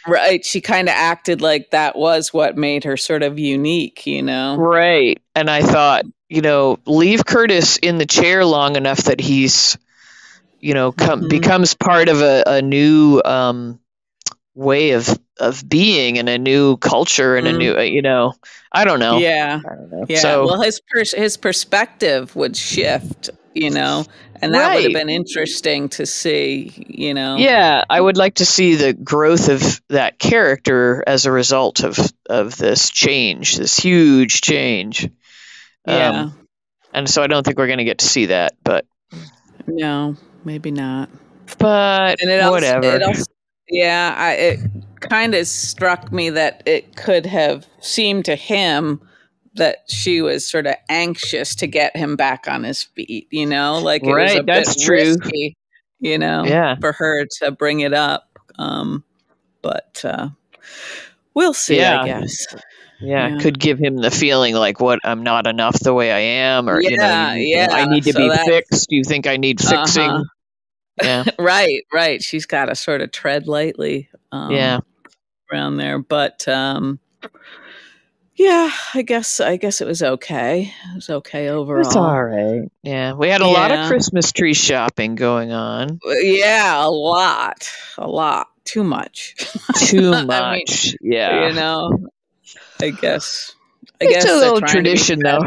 Right. 0.07 0.43
She 0.45 0.61
kind 0.61 0.87
of 0.89 0.93
acted 0.95 1.41
like 1.41 1.71
that 1.71 1.95
was 1.95 2.33
what 2.33 2.57
made 2.57 2.83
her 2.85 2.97
sort 2.97 3.21
of 3.23 3.37
unique, 3.39 4.05
you 4.07 4.21
know? 4.23 4.55
Right. 4.57 5.19
And 5.35 5.49
I 5.49 5.61
thought, 5.61 6.05
you 6.29 6.41
know, 6.41 6.77
leave 6.85 7.25
Curtis 7.25 7.77
in 7.77 7.97
the 7.97 8.05
chair 8.05 8.43
long 8.45 8.75
enough 8.75 9.03
that 9.03 9.19
he's, 9.19 9.77
you 10.61 10.73
know, 10.73 10.91
com- 10.91 11.23
Mhm. 11.23 11.29
becomes 11.29 11.73
part 11.73 12.07
of 12.09 12.21
a, 12.21 12.43
a 12.45 12.61
new 12.61 13.21
um, 13.25 13.79
way 14.55 14.91
of 14.91 15.09
of 15.39 15.67
being 15.67 16.19
and 16.19 16.29
a 16.29 16.37
new 16.37 16.77
culture 16.77 17.35
and 17.35 17.47
a 17.47 17.51
Mm. 17.53 17.57
new, 17.57 17.75
uh, 17.77 17.81
you 17.81 18.01
know, 18.03 18.33
I 18.71 18.83
don't 18.85 18.99
know. 18.99 19.17
Yeah. 19.17 19.59
I 19.65 19.75
don't 19.75 19.91
know. 19.91 20.05
Yeah. 20.07 20.19
So 20.19 20.45
well, 20.45 20.61
his 20.61 20.79
pers- 20.87 21.13
his 21.15 21.35
perspective 21.37 22.35
would 22.35 22.55
shift, 22.55 23.31
you 23.55 23.71
know, 23.71 24.05
and 24.39 24.53
that 24.53 24.75
would 24.75 24.83
have 24.83 24.93
been 24.93 25.09
interesting 25.09 25.89
to 25.89 26.05
see, 26.05 26.71
you 26.87 27.13
know. 27.15 27.37
yeah, 27.37 27.83
I 27.89 27.99
would 27.99 28.17
like 28.17 28.35
to 28.35 28.45
see 28.45 28.75
the 28.75 28.93
growth 28.93 29.49
of 29.49 29.81
that 29.89 30.19
character 30.19 31.03
as 31.07 31.25
a 31.25 31.31
result 31.31 31.83
of 31.83 31.97
of 32.29 32.55
this 32.57 32.89
change, 32.91 33.57
this 33.57 33.77
huge 33.77 34.41
change. 34.41 35.09
Yeah. 35.87 36.09
Um, 36.23 36.47
and 36.93 37.09
so 37.09 37.23
I 37.23 37.27
don't 37.27 37.43
think 37.43 37.57
we're 37.57 37.67
going 37.67 37.79
to 37.79 37.83
get 37.85 37.99
to 37.99 38.07
see 38.07 38.27
that, 38.27 38.53
but 38.63 38.85
no, 39.65 40.17
maybe 40.43 40.71
not. 40.71 41.09
but 41.57 42.21
And 42.21 42.29
it 42.29 42.41
also, 42.41 42.51
whatever. 42.51 42.95
it 42.95 43.03
also 43.03 43.23
yeah, 43.69 44.13
I, 44.17 44.31
it 44.33 44.59
kind 44.99 45.33
of 45.33 45.47
struck 45.47 46.11
me 46.11 46.29
that 46.31 46.61
it 46.65 46.95
could 46.97 47.25
have 47.25 47.65
seemed 47.79 48.25
to 48.25 48.35
him 48.35 48.99
that 49.55 49.77
she 49.87 50.21
was 50.21 50.49
sort 50.49 50.67
of 50.67 50.75
anxious 50.89 51.55
to 51.55 51.67
get 51.67 51.95
him 51.95 52.15
back 52.15 52.47
on 52.47 52.63
his 52.63 52.83
feet, 52.83 53.27
you 53.31 53.45
know, 53.45 53.79
like 53.79 54.03
it 54.03 54.07
was 54.07 54.15
Right, 54.15 54.39
a 54.39 54.43
that's 54.43 54.75
bit 54.75 54.83
true. 54.85 54.95
risky, 54.97 55.55
you 55.99 56.17
know, 56.17 56.43
Yeah. 56.45 56.75
for 56.81 56.91
her 56.93 57.25
to 57.39 57.51
bring 57.51 57.81
it 57.81 57.93
up. 57.93 58.39
Um, 58.59 59.03
but 59.61 60.01
uh, 60.03 60.29
we'll 61.33 61.53
see, 61.53 61.77
Yeah. 61.77 62.01
I 62.01 62.05
guess. 62.07 62.45
Yeah, 63.01 63.27
yeah. 63.29 63.37
could 63.39 63.59
give 63.59 63.79
him 63.79 63.97
the 63.97 64.11
feeling 64.11 64.55
like 64.55 64.79
what 64.79 64.99
I'm 65.03 65.23
not 65.23 65.47
enough 65.47 65.79
the 65.79 65.93
way 65.93 66.11
I 66.11 66.19
am, 66.19 66.69
or 66.69 66.79
you 66.81 66.95
know, 66.97 67.03
Yeah, 67.03 67.33
you- 67.35 67.57
I 67.59 67.85
need 67.85 68.03
to 68.05 68.13
so 68.13 68.19
be 68.19 68.27
that's- 68.29 68.47
fixed. 68.47 68.89
Do 68.89 68.95
you 68.95 69.03
think 69.03 69.27
I 69.27 69.37
need 69.37 69.59
fixing? 69.61 70.09
Uh-huh. 70.09 70.23
Yeah, 71.01 71.23
right, 71.39 71.83
right. 71.93 72.21
She's 72.21 72.45
got 72.45 72.65
to 72.65 72.75
sort 72.75 73.01
of 73.01 73.11
tread 73.11 73.47
lightly. 73.47 74.09
Um, 74.31 74.51
yeah. 74.51 74.79
around 75.51 75.77
there, 75.77 75.99
but 75.99 76.47
um, 76.47 76.99
yeah, 78.35 78.71
I 78.93 79.01
guess 79.01 79.39
I 79.39 79.57
guess 79.57 79.81
it 79.81 79.87
was 79.87 80.01
okay. 80.01 80.73
It 80.91 80.95
was 80.95 81.09
okay 81.09 81.49
overall. 81.49 81.85
It's 81.85 81.95
all 81.95 82.23
right. 82.23 82.69
Yeah, 82.83 83.13
we 83.13 83.27
had 83.29 83.41
a 83.41 83.47
lot 83.47 83.71
of 83.71 83.87
Christmas 83.87 84.31
tree 84.31 84.53
shopping 84.53 85.15
going 85.15 85.51
on. 85.51 85.99
Yeah, 86.05 86.85
a 86.85 86.89
lot, 86.89 87.69
a 87.97 88.07
lot, 88.07 88.47
too 88.63 88.83
much. 88.83 89.35
Too 89.77 90.11
I 90.13 90.17
mean, 90.19 90.27
much. 90.27 90.95
yeah. 91.01 91.49
You 91.49 91.53
know, 91.55 92.07
I 92.81 92.89
guess. 92.91 93.53
I 94.01 94.05
It's 94.05 94.25
guess 94.25 94.33
a 94.33 94.35
little 94.37 94.59
trying 94.59 94.71
to 94.71 94.81
be 94.83 94.95
tradition, 94.95 95.19
though. 95.23 95.39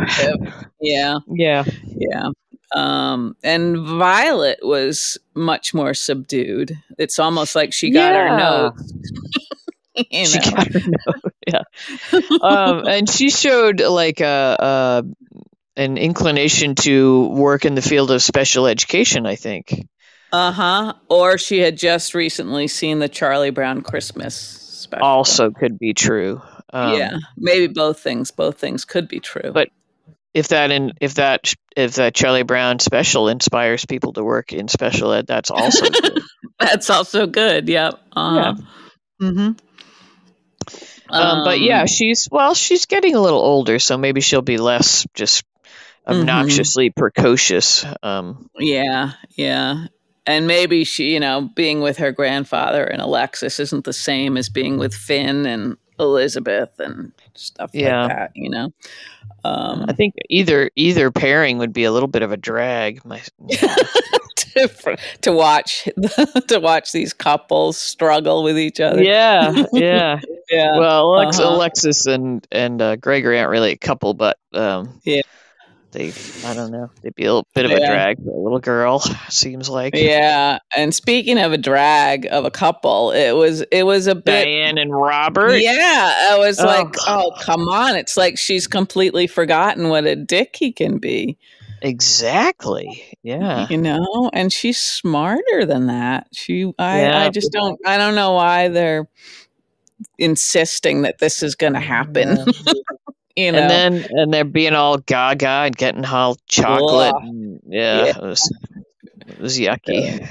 Yeah, 0.80 1.18
Yeah. 1.28 1.64
yeah. 1.96 2.28
Um, 2.74 3.36
and 3.44 3.78
Violet 3.86 4.58
was 4.62 5.18
much 5.34 5.74
more 5.74 5.94
subdued. 5.94 6.76
It's 6.98 7.18
almost 7.18 7.54
like 7.54 7.72
she 7.72 7.90
got 7.90 8.14
her 8.14 8.26
Yeah. 8.26 8.36
note. 8.36 8.72
you 10.10 10.26
She 10.26 10.38
know? 10.38 10.50
got 10.50 10.72
her 10.72 10.80
note. 10.80 11.32
Yeah. 11.46 11.62
um, 12.42 12.86
and 12.88 13.08
she 13.08 13.30
showed 13.30 13.80
like 13.80 14.20
a, 14.20 14.56
a 14.58 15.04
an 15.76 15.98
inclination 15.98 16.74
to 16.76 17.28
work 17.28 17.64
in 17.64 17.74
the 17.74 17.82
field 17.82 18.10
of 18.10 18.22
special 18.22 18.66
education. 18.66 19.26
I 19.26 19.36
think. 19.36 19.86
Uh 20.32 20.50
huh. 20.52 20.94
Or 21.08 21.38
she 21.38 21.58
had 21.60 21.76
just 21.78 22.14
recently 22.14 22.66
seen 22.66 22.98
the 22.98 23.08
Charlie 23.08 23.50
Brown 23.50 23.82
Christmas 23.82 24.34
special. 24.34 25.04
Also, 25.06 25.50
could 25.52 25.78
be 25.78 25.94
true. 25.94 26.40
Um, 26.74 26.98
yeah, 26.98 27.16
maybe 27.36 27.72
both 27.72 28.00
things. 28.00 28.30
Both 28.30 28.58
things 28.58 28.84
could 28.84 29.08
be 29.08 29.20
true. 29.20 29.52
But- 29.52 29.68
If 30.34 30.48
that 30.48 30.70
in 30.72 30.92
if 31.00 31.14
that 31.14 31.54
if 31.76 31.94
that 31.94 32.12
Charlie 32.14 32.42
Brown 32.42 32.80
special 32.80 33.28
inspires 33.28 33.86
people 33.86 34.12
to 34.14 34.24
work 34.24 34.52
in 34.52 34.66
special 34.68 35.12
ed, 35.12 35.26
that's 35.28 35.50
also 35.50 35.88
good. 35.90 36.22
that's 36.58 36.90
also 36.90 37.26
good. 37.28 37.68
Yep. 37.68 38.00
Uh-huh. 38.16 38.54
Mm-hmm. 39.22 39.52
Um, 41.10 41.44
but 41.44 41.60
yeah, 41.60 41.84
she's 41.86 42.28
well, 42.30 42.54
she's 42.54 42.86
getting 42.86 43.14
a 43.14 43.20
little 43.20 43.40
older, 43.40 43.78
so 43.78 43.96
maybe 43.96 44.20
she'll 44.20 44.42
be 44.42 44.56
less 44.56 45.06
just 45.14 45.44
Mhm. 46.08 46.20
obnoxiously 46.22 46.90
precocious. 46.90 47.84
Um, 48.02 48.50
yeah, 48.58 49.12
yeah. 49.36 49.86
And 50.26 50.46
maybe 50.46 50.84
she, 50.84 51.12
you 51.12 51.20
know, 51.20 51.48
being 51.54 51.80
with 51.80 51.98
her 51.98 52.10
grandfather 52.12 52.82
and 52.84 53.00
Alexis 53.00 53.60
isn't 53.60 53.84
the 53.84 53.92
same 53.92 54.36
as 54.36 54.48
being 54.48 54.78
with 54.78 54.94
Finn 54.94 55.46
and 55.46 55.76
Elizabeth 55.98 56.70
and 56.78 57.12
stuff 57.34 57.70
Yeah. 57.72 58.02
like 58.06 58.16
that. 58.16 58.30
You 58.34 58.50
know. 58.50 58.72
Um, 59.44 59.84
I 59.88 59.92
think 59.92 60.14
either 60.30 60.70
either 60.76 61.10
pairing 61.10 61.58
would 61.58 61.72
be 61.72 61.84
a 61.84 61.92
little 61.92 62.08
bit 62.08 62.22
of 62.22 62.32
a 62.32 62.36
drag. 62.36 63.04
My, 63.04 63.20
to, 64.36 64.68
for- 64.68 64.96
to 65.22 65.32
watch 65.32 65.88
to 66.48 66.58
watch 66.60 66.92
these 66.92 67.12
couples 67.12 67.76
struggle 67.76 68.42
with 68.42 68.58
each 68.58 68.80
other. 68.80 69.02
yeah, 69.02 69.64
yeah. 69.72 70.20
yeah. 70.50 70.78
Well, 70.78 71.14
Alex, 71.14 71.38
Uh-huh. 71.38 71.50
Alexis 71.56 72.06
and 72.06 72.46
and 72.52 72.80
uh, 72.80 72.96
Gregory 72.96 73.38
aren't 73.38 73.50
really 73.50 73.72
a 73.72 73.76
couple, 73.76 74.14
but 74.14 74.38
um, 74.54 75.00
Yeah. 75.04 75.22
They 75.94 76.12
I 76.46 76.52
don't 76.52 76.70
know. 76.70 76.90
They'd 77.00 77.14
be 77.14 77.24
a 77.24 77.28
little 77.28 77.46
bit 77.54 77.64
of 77.64 77.70
a 77.70 77.78
drag 77.78 78.22
for 78.22 78.28
a 78.30 78.38
little 78.38 78.58
girl. 78.58 78.98
Seems 79.30 79.70
like 79.70 79.94
Yeah, 79.96 80.58
and 80.76 80.94
speaking 80.94 81.38
of 81.38 81.52
a 81.54 81.58
drag 81.58 82.26
of 82.30 82.44
a 82.44 82.50
couple, 82.50 83.12
it 83.12 83.32
was 83.32 83.62
it 83.72 83.84
was 83.84 84.06
a 84.06 84.14
bit. 84.14 84.44
Diane 84.44 84.76
and 84.76 84.94
Robert. 84.94 85.56
Yeah, 85.56 86.28
I 86.32 86.36
was 86.38 86.60
Oh. 86.60 86.66
like, 86.66 86.94
oh 87.06 87.32
come 87.40 87.62
on! 87.68 87.96
It's 87.96 88.18
like 88.18 88.36
she's 88.36 88.66
completely 88.66 89.26
forgotten 89.26 89.88
what 89.88 90.04
a 90.04 90.14
dick 90.14 90.56
he 90.58 90.70
can 90.72 90.98
be, 90.98 91.38
Exactly. 91.80 93.04
Yeah. 93.22 93.66
you 93.70 93.78
know. 93.78 94.30
And 94.32 94.52
she's 94.52 94.78
smarter 94.78 95.64
than 95.66 95.86
that. 95.86 96.26
She, 96.32 96.72
I, 96.78 97.02
Yeah. 97.02 97.18
I 97.24 97.28
just 97.30 97.52
don't, 97.52 97.78
I 97.86 97.96
don't 97.98 98.14
know 98.14 98.32
why 98.32 98.68
they're 98.68 99.06
insisting 100.18 101.02
that 101.02 101.18
this 101.18 101.42
is 101.42 101.54
going 101.54 101.74
to 101.74 101.80
happen. 101.80 102.46
you 103.36 103.52
know, 103.52 103.58
And 103.58 103.70
then 103.70 104.06
and 104.10 104.32
they're 104.32 104.44
being 104.44 104.74
all 104.74 104.98
gaga 104.98 105.48
and 105.48 105.76
getting 105.76 106.04
all 106.04 106.36
chocolate. 106.46 107.14
And- 107.20 107.60
yeah, 107.66 108.04
Yeah. 108.04 108.18
It, 108.18 108.22
was, 108.22 108.52
it 109.26 109.40
was 109.40 109.58
yucky. 109.58 110.28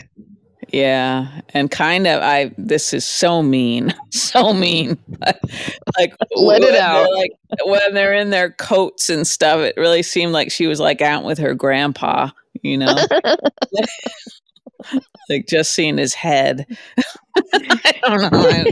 Yeah, 0.71 1.41
and 1.49 1.69
kind 1.69 2.07
of 2.07 2.21
I 2.23 2.51
this 2.57 2.93
is 2.93 3.05
so 3.05 3.43
mean. 3.43 3.93
So 4.11 4.53
mean. 4.53 4.97
But, 5.07 5.39
like 5.99 6.15
Let 6.35 6.63
it 6.63 6.75
out. 6.75 7.11
Like 7.11 7.31
when 7.65 7.93
they're 7.93 8.13
in 8.13 8.29
their 8.31 8.51
coats 8.51 9.09
and 9.09 9.27
stuff, 9.27 9.59
it 9.59 9.75
really 9.77 10.03
seemed 10.03 10.33
like 10.33 10.51
she 10.51 10.65
was 10.67 10.79
like 10.79 11.01
out 11.01 11.23
with 11.23 11.37
her 11.39 11.53
grandpa, 11.53 12.29
you 12.63 12.77
know. 12.77 12.95
like 15.29 15.47
just 15.47 15.73
seeing 15.73 15.97
his 15.97 16.13
head. 16.13 16.65
I 17.53 17.93
don't 18.03 18.31
know. 18.31 18.63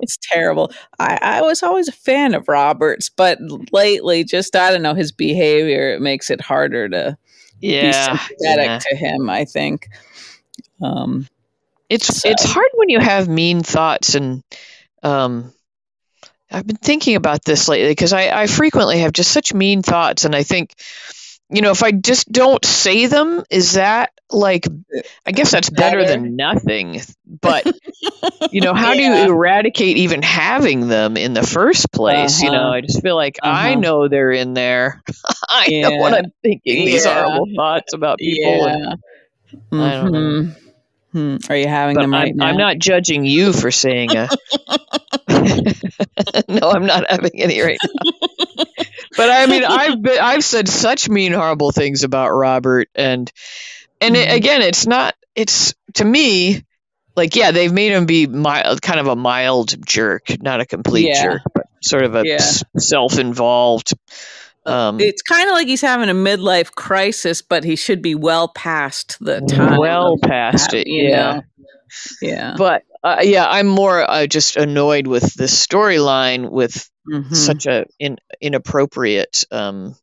It's 0.00 0.18
terrible. 0.20 0.72
I, 0.98 1.18
I 1.20 1.42
was 1.42 1.62
always 1.62 1.88
a 1.88 1.92
fan 1.92 2.34
of 2.34 2.48
Roberts, 2.48 3.08
but 3.10 3.38
lately, 3.72 4.24
just 4.24 4.56
I 4.56 4.70
don't 4.70 4.82
know, 4.82 4.94
his 4.94 5.12
behavior 5.12 5.94
it 5.94 6.00
makes 6.00 6.30
it 6.30 6.40
harder 6.40 6.88
to 6.88 7.18
be 7.60 7.92
sympathetic 7.92 8.66
yeah. 8.66 8.78
to 8.78 8.96
him. 8.96 9.28
I 9.28 9.44
think. 9.44 9.88
Um, 10.82 11.26
It's 11.88 12.22
So- 12.22 12.28
it's 12.30 12.44
hard 12.44 12.70
when 12.74 12.88
you 12.88 13.00
have 13.00 13.28
mean 13.28 13.62
thoughts 13.62 14.14
and 14.14 14.42
um 15.02 15.52
I've 16.50 16.66
been 16.66 16.76
thinking 16.76 17.16
about 17.16 17.44
this 17.44 17.68
lately 17.68 17.90
because 17.90 18.14
I, 18.14 18.42
I 18.42 18.46
frequently 18.46 19.00
have 19.00 19.12
just 19.12 19.30
such 19.30 19.52
mean 19.52 19.82
thoughts 19.82 20.24
and 20.24 20.34
I 20.34 20.44
think 20.44 20.74
you 21.50 21.62
know 21.62 21.70
if 21.70 21.82
I 21.82 21.92
just 21.92 22.30
don't 22.30 22.64
say 22.64 23.06
them 23.06 23.44
is 23.50 23.74
that 23.74 24.12
like 24.30 24.66
I 25.26 25.32
guess 25.32 25.50
that's 25.50 25.70
better, 25.70 26.04
Better. 26.04 26.04
than 26.04 26.36
nothing 26.36 27.00
but 27.26 27.66
you 28.50 28.60
know 28.60 28.74
how 28.74 28.94
do 28.94 29.02
you 29.02 29.16
eradicate 29.30 29.96
even 29.98 30.22
having 30.22 30.88
them 30.88 31.16
in 31.16 31.32
the 31.34 31.42
first 31.46 31.90
place 31.92 32.42
you 32.42 32.50
know 32.50 32.68
Uh-huh. 32.68 32.72
I 32.72 32.80
just 32.80 33.02
feel 33.02 33.16
like 33.16 33.38
I 33.42 33.74
Uh-huh. 33.74 33.76
know 33.76 34.08
they're 34.08 34.30
in 34.32 34.54
there 34.54 35.02
I 35.48 35.72
know 35.80 35.92
what 35.96 36.14
I'm 36.14 36.32
thinking 36.42 36.84
these 36.84 37.04
Yeah. 37.04 37.12
horrible 37.12 37.48
thoughts 37.56 37.92
about 37.92 38.22
people 38.22 38.66
and 38.66 38.78
Yeah. 38.78 38.94
I 39.76 39.94
don't 39.96 40.12
know. 40.12 40.32
Mhm. 40.32 40.54
Hmm. 41.12 41.36
Are 41.48 41.56
you 41.56 41.68
having 41.68 41.98
but 41.98 42.00
them 42.00 42.16
right 42.16 42.34
I'm, 42.34 42.36
now? 42.36 42.46
I'm 42.46 42.56
not 42.56 42.78
judging 42.78 43.24
you 43.24 43.52
for 43.52 43.70
saying 43.70 44.16
a. 44.16 44.30
no, 46.48 46.70
I'm 46.70 46.86
not 46.86 47.10
having 47.10 47.40
any 47.40 47.60
right 47.60 47.80
now. 47.82 48.04
But 49.16 49.30
I 49.30 49.46
mean, 49.46 49.64
I've 49.68 50.00
been, 50.02 50.18
I've 50.18 50.44
said 50.44 50.68
such 50.68 51.08
mean, 51.08 51.32
horrible 51.32 51.70
things 51.72 52.04
about 52.04 52.30
Robert, 52.30 52.88
and 52.94 53.30
and 54.00 54.16
it, 54.16 54.28
Mhm. 54.28 54.34
again, 54.36 54.62
it's 54.62 54.86
not. 54.86 55.14
It's 55.34 55.74
to 55.94 56.04
me, 56.04 56.64
like 57.16 57.34
yeah, 57.36 57.50
they've 57.50 57.72
made 57.72 57.92
him 57.92 58.06
be 58.06 58.26
mild, 58.26 58.82
kind 58.82 59.00
of 59.00 59.06
a 59.06 59.16
mild 59.16 59.74
jerk, 59.86 60.40
not 60.42 60.60
a 60.60 60.66
complete 60.66 61.08
Yeah. 61.08 61.22
jerk, 61.22 61.42
but 61.54 61.66
sort 61.82 62.04
of 62.04 62.14
a 62.14 62.22
Yeah. 62.24 62.38
self-involved. 62.76 63.92
Um, 64.66 65.00
It's 65.00 65.22
kind 65.22 65.48
of 65.48 65.54
like 65.54 65.66
he's 65.66 65.80
having 65.80 66.10
a 66.10 66.14
midlife 66.14 66.72
crisis, 66.74 67.40
but 67.40 67.64
he 67.64 67.76
should 67.76 68.02
be 68.02 68.14
well 68.14 68.48
past 68.48 69.16
the 69.20 69.40
time. 69.40 69.78
well 69.78 70.18
past 70.22 70.72
that, 70.72 70.80
it, 70.80 70.86
yeah. 70.88 71.34
know? 71.36 71.42
Yeah. 72.20 72.54
But 72.56 72.82
uh, 73.02 73.18
yeah, 73.22 73.46
I'm 73.48 73.66
more 73.68 74.08
uh, 74.08 74.26
just 74.26 74.56
annoyed 74.56 75.06
with 75.06 75.34
this 75.34 75.66
storyline 75.66 76.50
with 76.50 76.88
Mhm. 77.08 77.34
such 77.34 77.64
a 77.66 77.86
in, 77.98 78.18
inappropriate 78.38 79.46
um, 79.50 79.96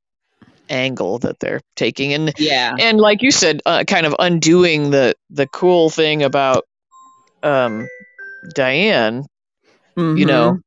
angle 0.70 1.20
that 1.20 1.39
they're 1.39 1.62
taking, 1.75 2.13
and 2.13 2.34
yeah. 2.39 2.75
and 2.80 3.00
like 3.00 3.22
you 3.22 3.30
said, 3.30 3.62
uh, 3.65 3.84
kind 3.84 4.08
of 4.08 4.15
undoing 4.18 4.89
the 4.89 5.13
the 5.30 5.46
cool 5.48 5.92
thing 5.92 6.24
about 6.24 6.65
um, 7.44 7.88
Diane. 8.56 9.25
You 9.98 10.25
know, 10.25 10.60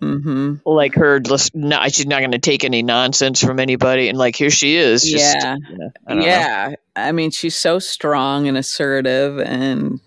hmm 0.00 0.54
like 0.64 0.94
her, 0.94 1.20
just 1.20 1.54
not, 1.54 1.92
she's 1.92 2.06
not 2.06 2.20
going 2.20 2.30
to 2.32 2.38
take 2.38 2.64
any 2.64 2.82
nonsense 2.82 3.42
from 3.42 3.58
anybody, 3.58 4.08
and 4.08 4.16
like 4.16 4.36
here 4.36 4.50
she 4.50 4.76
is. 4.76 5.02
Just, 5.02 5.36
Yeah. 5.36 5.56
you 5.56 5.76
know, 5.78 5.90
I 6.06 6.10
don't 6.10 6.18
know. 6.20 6.24
Yeah. 6.26 6.74
I 6.96 7.12
mean, 7.12 7.30
she's 7.30 7.56
so 7.56 7.78
strong 7.78 8.46
and 8.48 8.56
assertive, 8.56 9.38
and 9.40 10.00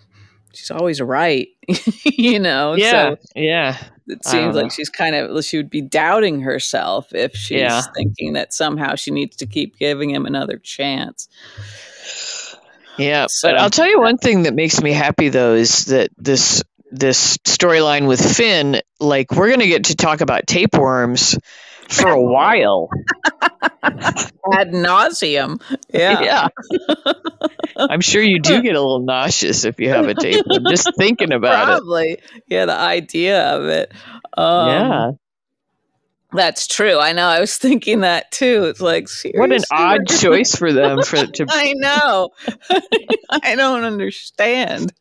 she's 0.57 0.71
always 0.71 0.99
right, 1.01 1.47
you 2.03 2.39
know. 2.39 2.73
Yeah, 2.75 3.15
So 3.15 3.17
yeah. 3.35 3.77
it 4.07 4.25
seems 4.25 4.55
know. 4.55 4.61
like 4.63 4.71
she's 4.71 4.89
kind 4.89 5.15
of 5.15 5.43
she 5.45 5.57
would 5.57 5.69
be 5.69 5.81
doubting 5.81 6.41
herself 6.41 7.13
if 7.13 7.35
she's 7.35 7.59
Yeah. 7.59 7.81
thinking 7.95 8.33
that 8.33 8.53
somehow 8.53 8.95
she 8.95 9.11
needs 9.11 9.37
to 9.37 9.45
keep 9.45 9.77
giving 9.77 10.09
him 10.09 10.25
another 10.25 10.57
chance. 10.57 11.27
Yeah, 12.97 13.27
So- 13.29 13.49
but 13.49 13.57
I'll 13.59 13.69
tell 13.69 13.87
you 13.89 13.99
one 13.99 14.17
thing 14.17 14.43
that 14.43 14.53
makes 14.55 14.81
me 14.81 14.91
happy 14.91 15.29
though 15.29 15.53
is 15.53 15.85
that 15.85 16.09
this 16.17 16.63
this 16.89 17.37
storyline 17.39 18.07
with 18.07 18.19
Finn, 18.37 18.81
like 18.99 19.31
we're 19.33 19.49
gonna 19.49 19.67
get 19.67 19.85
to 19.85 19.95
talk 19.95 20.21
about 20.21 20.47
tapeworms 20.47 21.37
for 21.89 22.09
a 22.09 22.21
while. 22.21 22.89
Ad 23.83 24.71
nauseum. 24.71 25.61
Yeah. 25.93 26.47
I'm 27.77 28.01
sure 28.01 28.21
you 28.21 28.39
do 28.39 28.61
get 28.61 28.75
a 28.75 28.81
little 28.81 29.03
nauseous 29.03 29.65
if 29.65 29.79
you 29.79 29.89
have 29.89 30.07
a 30.07 30.13
tapeworm. 30.13 30.63
Just 30.69 30.91
thinking 30.97 31.31
about 31.31 31.63
it. 31.63 31.65
Probably. 31.65 32.17
Yeah, 32.47 32.65
the 32.65 32.77
idea 32.77 33.55
of 33.55 33.65
it. 33.65 33.91
Um, 34.37 34.67
Yeah. 34.69 35.11
That's 36.33 36.67
true. 36.67 36.99
I 36.99 37.13
know. 37.13 37.25
I 37.25 37.39
was 37.39 37.57
thinking 37.57 38.01
that 38.01 38.31
too. 38.31 38.65
It's 38.65 38.81
like, 38.81 39.07
it. 39.23 39.37
What 39.37 39.53
an 39.53 39.63
odd 39.71 40.07
choice 40.07 40.55
for 40.55 40.73
them 40.73 41.01
for 41.01 41.25
to 41.25 41.45
I 41.49 41.73
know. 41.77 42.29
I 43.31 43.55
don't 43.55 43.85
understand. 43.85 44.91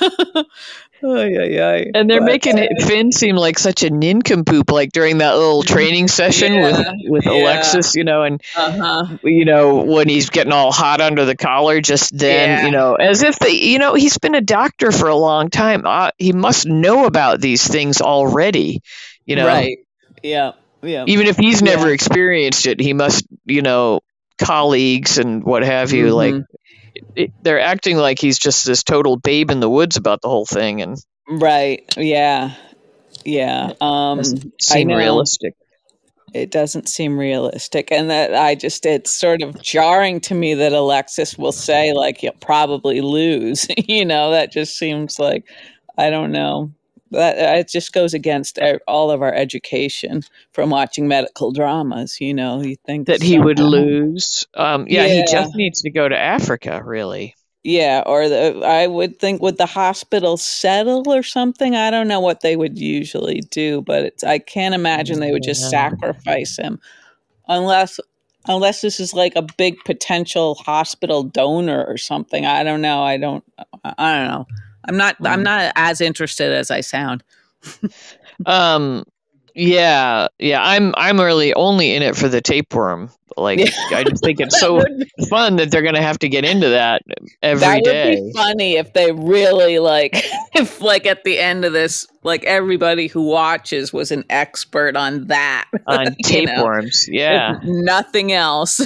Oh, 0.00 1.24
yeah, 1.24 1.44
yeah. 1.44 1.84
and 1.94 2.08
they're 2.08 2.20
But, 2.20 2.26
making 2.26 2.58
uh, 2.58 2.66
it 2.70 2.82
Finn 2.82 3.12
seem 3.12 3.36
like 3.36 3.58
such 3.58 3.82
a 3.82 3.90
nincompoop, 3.90 4.70
like 4.70 4.92
during 4.92 5.18
that 5.18 5.34
little 5.36 5.62
training 5.64 6.08
session 6.08 6.52
Yeah, 6.52 6.66
with 6.68 6.86
with 7.10 7.26
yeah. 7.26 7.32
Alexis, 7.32 7.94
you 7.94 8.04
know, 8.04 8.22
and 8.22 8.40
Uh-huh. 8.54 9.16
you 9.22 9.44
know, 9.44 9.82
when 9.84 10.08
he's 10.08 10.30
getting 10.30 10.52
all 10.52 10.72
hot 10.72 11.00
under 11.00 11.24
the 11.24 11.36
collar, 11.36 11.80
just 11.80 12.16
then, 12.16 12.48
Yeah. 12.58 12.66
you 12.66 12.70
know, 12.72 12.94
as 12.94 13.22
if 13.22 13.38
they, 13.38 13.50
you 13.50 13.78
know, 13.78 13.94
he's 13.94 14.18
been 14.18 14.34
a 14.34 14.40
doctor 14.40 14.92
for 14.92 15.08
a 15.08 15.16
long 15.16 15.50
time. 15.50 15.86
Uh, 15.86 16.10
he 16.18 16.32
must 16.32 16.66
know 16.66 17.06
about 17.06 17.40
these 17.40 17.66
things 17.66 18.00
already, 18.00 18.80
you 19.26 19.36
know. 19.36 19.46
Right. 19.46 19.78
Yeah. 20.22 20.52
Yeah. 20.82 21.04
Even 21.06 21.26
if 21.26 21.36
he's 21.36 21.62
never 21.62 21.90
experienced 21.90 22.66
it, 22.66 22.80
he 22.80 22.92
must, 22.92 23.24
you 23.44 23.62
know, 23.62 24.00
colleagues 24.38 25.18
and 25.18 25.44
what 25.44 25.62
have 25.62 25.92
you, 25.92 26.10
like 26.14 26.34
It, 27.16 27.32
they're 27.42 27.60
acting 27.60 27.96
like 27.96 28.18
he's 28.18 28.38
just 28.38 28.66
this 28.66 28.82
total 28.82 29.16
babe 29.16 29.50
in 29.50 29.60
the 29.60 29.70
woods 29.70 29.96
about 29.96 30.20
the 30.22 30.28
whole 30.28 30.46
thing 30.46 30.82
and 30.82 30.98
Right. 31.28 31.84
Yeah. 31.96 32.54
Yeah. 33.24 33.72
Um 33.80 34.22
seem 34.60 34.88
realistic. 34.88 35.54
it 36.34 36.50
doesn't 36.50 36.88
seem 36.88 37.18
realistic 37.18 37.92
and 37.92 38.08
that 38.08 38.34
i 38.34 38.54
just 38.54 38.86
it's 38.86 39.10
sort 39.10 39.42
of 39.42 39.60
jarring 39.60 40.18
to 40.18 40.34
me 40.34 40.54
that 40.54 40.72
alexis 40.72 41.36
will 41.36 41.52
say 41.52 41.92
like 41.92 42.22
you'll 42.22 42.32
probably 42.40 43.00
lose 43.02 43.66
you 43.76 44.04
know 44.04 44.30
that 44.30 44.50
just 44.50 44.78
seems 44.78 45.18
like 45.18 45.44
i 45.98 46.08
don't 46.08 46.32
know 46.32 46.72
that 47.12 47.58
it 47.58 47.68
just 47.68 47.92
goes 47.92 48.14
against 48.14 48.58
our- 48.58 48.80
all 48.88 49.10
of 49.10 49.22
our 49.22 49.32
education 49.34 50.22
from 50.52 50.70
watching 50.70 51.06
medical 51.08 51.52
dramas 51.52 52.20
you 52.20 52.34
know 52.34 52.60
you 52.62 52.76
think 52.86 53.06
That 53.06 53.22
he 53.22 53.38
would 53.38 53.58
lose. 53.58 54.46
Um, 54.54 54.86
yeah, 54.88 55.06
he 55.06 55.22
just 55.30 55.54
needs 55.54 55.82
to 55.82 55.90
go 55.90 56.08
to 56.08 56.18
Africa, 56.18 56.82
really. 56.84 57.34
yeah 57.64 58.02
or 58.06 58.28
the, 58.28 58.60
i 58.64 58.86
would 58.88 59.20
think 59.20 59.40
would 59.40 59.56
the 59.56 59.66
hospital 59.66 60.36
settle 60.36 61.04
or 61.12 61.22
something? 61.22 61.76
I 61.76 61.90
don't 61.92 62.08
know 62.08 62.18
what 62.20 62.40
they 62.40 62.56
would 62.56 62.76
usually 62.78 63.40
do 63.50 63.82
but 63.82 64.02
it's, 64.04 64.24
i 64.24 64.38
can't 64.38 64.74
imagine 64.74 65.20
they 65.20 65.30
would 65.32 65.44
just 65.44 65.62
Yeah. 65.62 65.68
sacrifice 65.68 66.56
him. 66.56 66.80
Unless 67.48 68.00
unless 68.48 68.80
this 68.80 68.98
is 68.98 69.14
like 69.14 69.34
a 69.36 69.46
big 69.56 69.76
potential 69.84 70.56
hospital 70.56 71.22
donor 71.22 71.84
or 71.86 71.96
something. 71.96 72.44
I 72.44 72.64
don't 72.64 72.80
know. 72.80 73.02
I 73.04 73.16
don't 73.16 73.44
I 73.84 74.16
don't 74.16 74.28
know 74.28 74.46
i'm 74.88 74.96
not 74.96 75.16
i'm 75.24 75.40
Mm. 75.40 75.44
not 75.44 75.72
as 75.76 76.00
interested 76.00 76.52
as 76.52 76.70
i 76.70 76.80
sound 76.80 77.22
Um, 78.46 79.04
yeah, 79.54 80.28
yeah. 80.38 80.62
I'm 80.62 80.94
I'm 80.96 81.20
really 81.20 81.52
only 81.54 81.94
in 81.94 82.02
it 82.02 82.16
for 82.16 82.28
the 82.28 82.40
tapeworm. 82.40 83.10
Like 83.36 83.58
Yeah. 83.60 83.70
I 83.98 84.02
just 84.04 84.24
think 84.24 84.40
it's 84.40 84.58
so 84.58 84.82
fun 85.30 85.56
that 85.56 85.70
they're 85.70 85.82
gonna 85.82 86.02
have 86.02 86.18
to 86.20 86.28
get 86.28 86.44
into 86.44 86.70
that 86.70 87.02
every 87.42 87.60
that 87.60 87.82
would 87.82 87.84
be 87.84 88.32
funny 88.34 88.76
if 88.76 88.92
they 88.94 89.12
really 89.12 89.78
like 89.78 90.12
if 90.54 90.80
like 90.80 91.06
at 91.06 91.22
the 91.24 91.38
end 91.38 91.64
of 91.64 91.72
this 91.72 92.06
like 92.24 92.44
everybody 92.44 93.06
who 93.06 93.22
watches 93.22 93.92
was 93.92 94.10
an 94.10 94.24
expert 94.28 94.96
on 94.96 95.26
that 95.28 95.66
on 95.86 96.06
you 96.06 96.10
know. 96.10 96.14
tapeworms. 96.24 97.06
Yeah, 97.08 97.56
If 97.58 97.62
nothing 97.64 98.32
else 98.32 98.80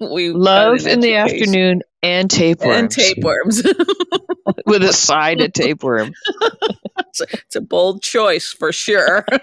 we 0.00 0.30
love 0.30 0.86
in 0.86 1.00
the 1.00 1.16
afternoon 1.16 1.82
and 2.02 2.30
tapeworms 2.30 2.78
and 2.78 2.90
tapeworms 2.90 3.62
with 4.66 4.82
a 4.82 4.92
side 4.92 5.40
of 5.40 5.52
tapeworm. 5.52 6.12
it's, 6.98 7.20
a, 7.20 7.26
it's 7.32 7.56
a 7.56 7.60
bold 7.60 8.02
choice 8.02 8.52
for 8.52 8.72
sure 8.72 9.24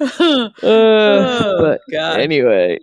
Uh, 0.00 0.48
oh, 0.62 1.56
but 1.60 1.80
God. 1.90 2.20
anyway, 2.20 2.78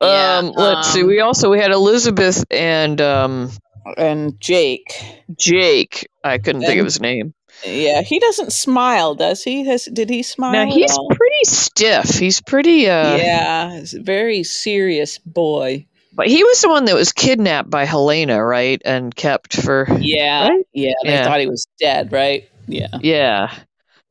Yeah, 0.00 0.38
um, 0.42 0.52
let's 0.56 0.88
see. 0.92 1.02
um, 1.02 1.06
We 1.08 1.20
also 1.20 1.50
we 1.50 1.58
had 1.58 1.70
Elizabeth 1.70 2.44
and 2.50 3.00
um, 3.00 3.50
and 3.96 4.40
jake 4.40 4.94
Jake. 5.38 6.08
I 6.24 6.38
couldn't 6.38 6.62
think 6.62 6.78
of 6.80 6.84
his 6.86 7.00
name. 7.00 7.34
yeah 7.66 8.02
he 8.02 8.18
doesn't 8.18 8.52
smile 8.52 9.14
does 9.14 9.42
he 9.42 9.64
has 9.66 9.84
did 9.92 10.08
he 10.08 10.22
smile 10.22 10.52
Now 10.52 10.66
he's 10.72 10.96
pretty 11.14 11.44
stiff. 11.44 12.08
He's 12.10 12.40
pretty. 12.40 12.88
Uh, 12.88 13.16
yeah 13.16 13.78
he's 13.78 13.94
a 13.94 14.00
very 14.02 14.42
serious 14.44 15.18
boy 15.18 15.86
But 16.14 16.26
he 16.28 16.44
was 16.44 16.60
the 16.60 16.68
one 16.68 16.84
that 16.86 16.94
was 16.94 17.12
kidnapped 17.12 17.70
by 17.70 17.84
Helena, 17.84 18.42
right? 18.44 18.80
And 18.84 19.14
kept 19.14 19.56
for 19.60 19.86
yeah 20.00 20.48
Right? 20.48 20.66
yeah 20.72 20.92
they 21.04 21.10
Yeah. 21.12 21.24
thought 21.24 21.40
he 21.40 21.46
was 21.46 21.66
dead 21.80 22.12
right 22.12 22.48
yeah 22.66 22.88
yeah. 23.00 23.48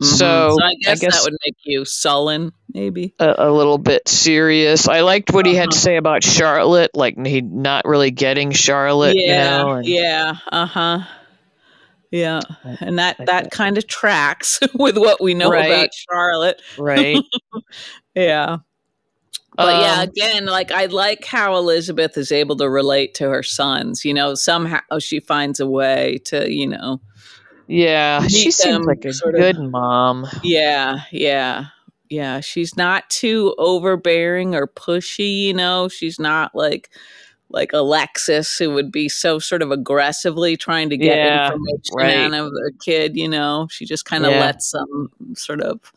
Mhm. 0.01 0.05
So, 0.17 0.57
I 0.59 0.69
I 0.69 0.73
guess, 0.81 0.99
guess- 0.99 1.13
that 1.23 1.29
would 1.31 1.37
make 1.45 1.55
you 1.63 1.85
sullen 1.85 2.51
maybe 2.73 3.13
A, 3.19 3.35
a 3.37 3.51
little 3.51 3.77
bit 3.77 4.07
serious. 4.07 4.87
I 4.87 5.01
liked 5.01 5.31
what 5.31 5.45
he 5.45 5.53
had 5.53 5.69
to 5.71 5.75
Uh-huh. 5.75 5.79
say 5.79 5.95
about 5.97 6.23
Charlotte, 6.23 6.89
like 6.95 7.23
he 7.23 7.41
not 7.41 7.85
really 7.85 8.09
getting 8.09 8.49
Charlotte, 8.51 9.15
yeah 9.15 9.59
you 9.59 9.63
know. 9.63 9.71
And, 9.73 9.85
yeah 9.87 10.33
uh-huh 10.51 10.99
yeah 12.09 12.41
and 12.81 12.97
that 12.99 13.15
that 13.25 13.51
kind 13.51 13.77
of 13.77 13.87
tracks 13.87 14.59
with 14.73 14.97
what 14.97 15.21
we 15.21 15.33
know 15.35 15.47
about 15.53 15.89
charlotte 15.93 16.61
Right. 16.77 17.17
yeah 18.15 18.57
but 19.57 19.81
yeah 19.81 19.95
Um, 20.01 20.09
again 20.09 20.45
like 20.45 20.71
i 20.71 20.85
like 20.85 21.25
how 21.25 21.55
elizabeth 21.57 22.17
is 22.17 22.31
able 22.31 22.55
to 22.57 22.69
relate 22.69 23.13
to 23.15 23.29
her 23.29 23.43
sons 23.43 24.05
you 24.05 24.13
know 24.13 24.33
somehow 24.35 24.79
she 24.99 25.19
finds 25.19 25.59
a 25.59 25.67
way 25.67 26.19
to 26.25 26.51
you 26.51 26.67
know 26.67 27.01
yeah. 27.67 28.27
She 28.27 28.51
seems 28.51 28.85
like 28.85 29.05
a 29.05 29.13
sort 29.13 29.35
of- 29.35 29.39
good 29.39 29.59
mom. 29.59 30.27
yeah 30.43 31.01
yeah 31.11 31.65
yeah 32.09 32.41
she's 32.41 32.75
not 32.75 33.09
too 33.09 33.55
overbearing 33.57 34.55
or 34.55 34.67
pushy 34.67 35.43
you 35.43 35.53
know 35.53 35.87
she's 35.87 36.19
not 36.19 36.53
like 36.53 36.89
like 37.49 37.71
alexis 37.71 38.57
who 38.57 38.71
would 38.73 38.91
be 38.91 39.07
so 39.07 39.39
sort 39.39 39.61
of 39.61 39.71
aggressively 39.71 40.57
trying 40.57 40.89
to 40.89 40.97
get 40.97 41.15
Yeah, 41.17 41.45
information 41.53 41.95
right. 41.95 42.17
out 42.17 42.47
of 42.47 42.47
a 42.47 42.71
kid 42.83 43.15
you 43.15 43.29
know 43.29 43.67
she 43.71 43.85
just 43.85 44.03
kind 44.03 44.25
of 44.25 44.31
Yeah. 44.31 44.41
lets 44.41 44.71
them 44.71 45.09
sort 45.35 45.61
of 45.61 45.93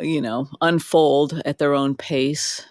you 0.00 0.20
know 0.20 0.48
unfold 0.60 1.40
at 1.44 1.58
their 1.58 1.74
own 1.74 1.94
pace 1.94 2.64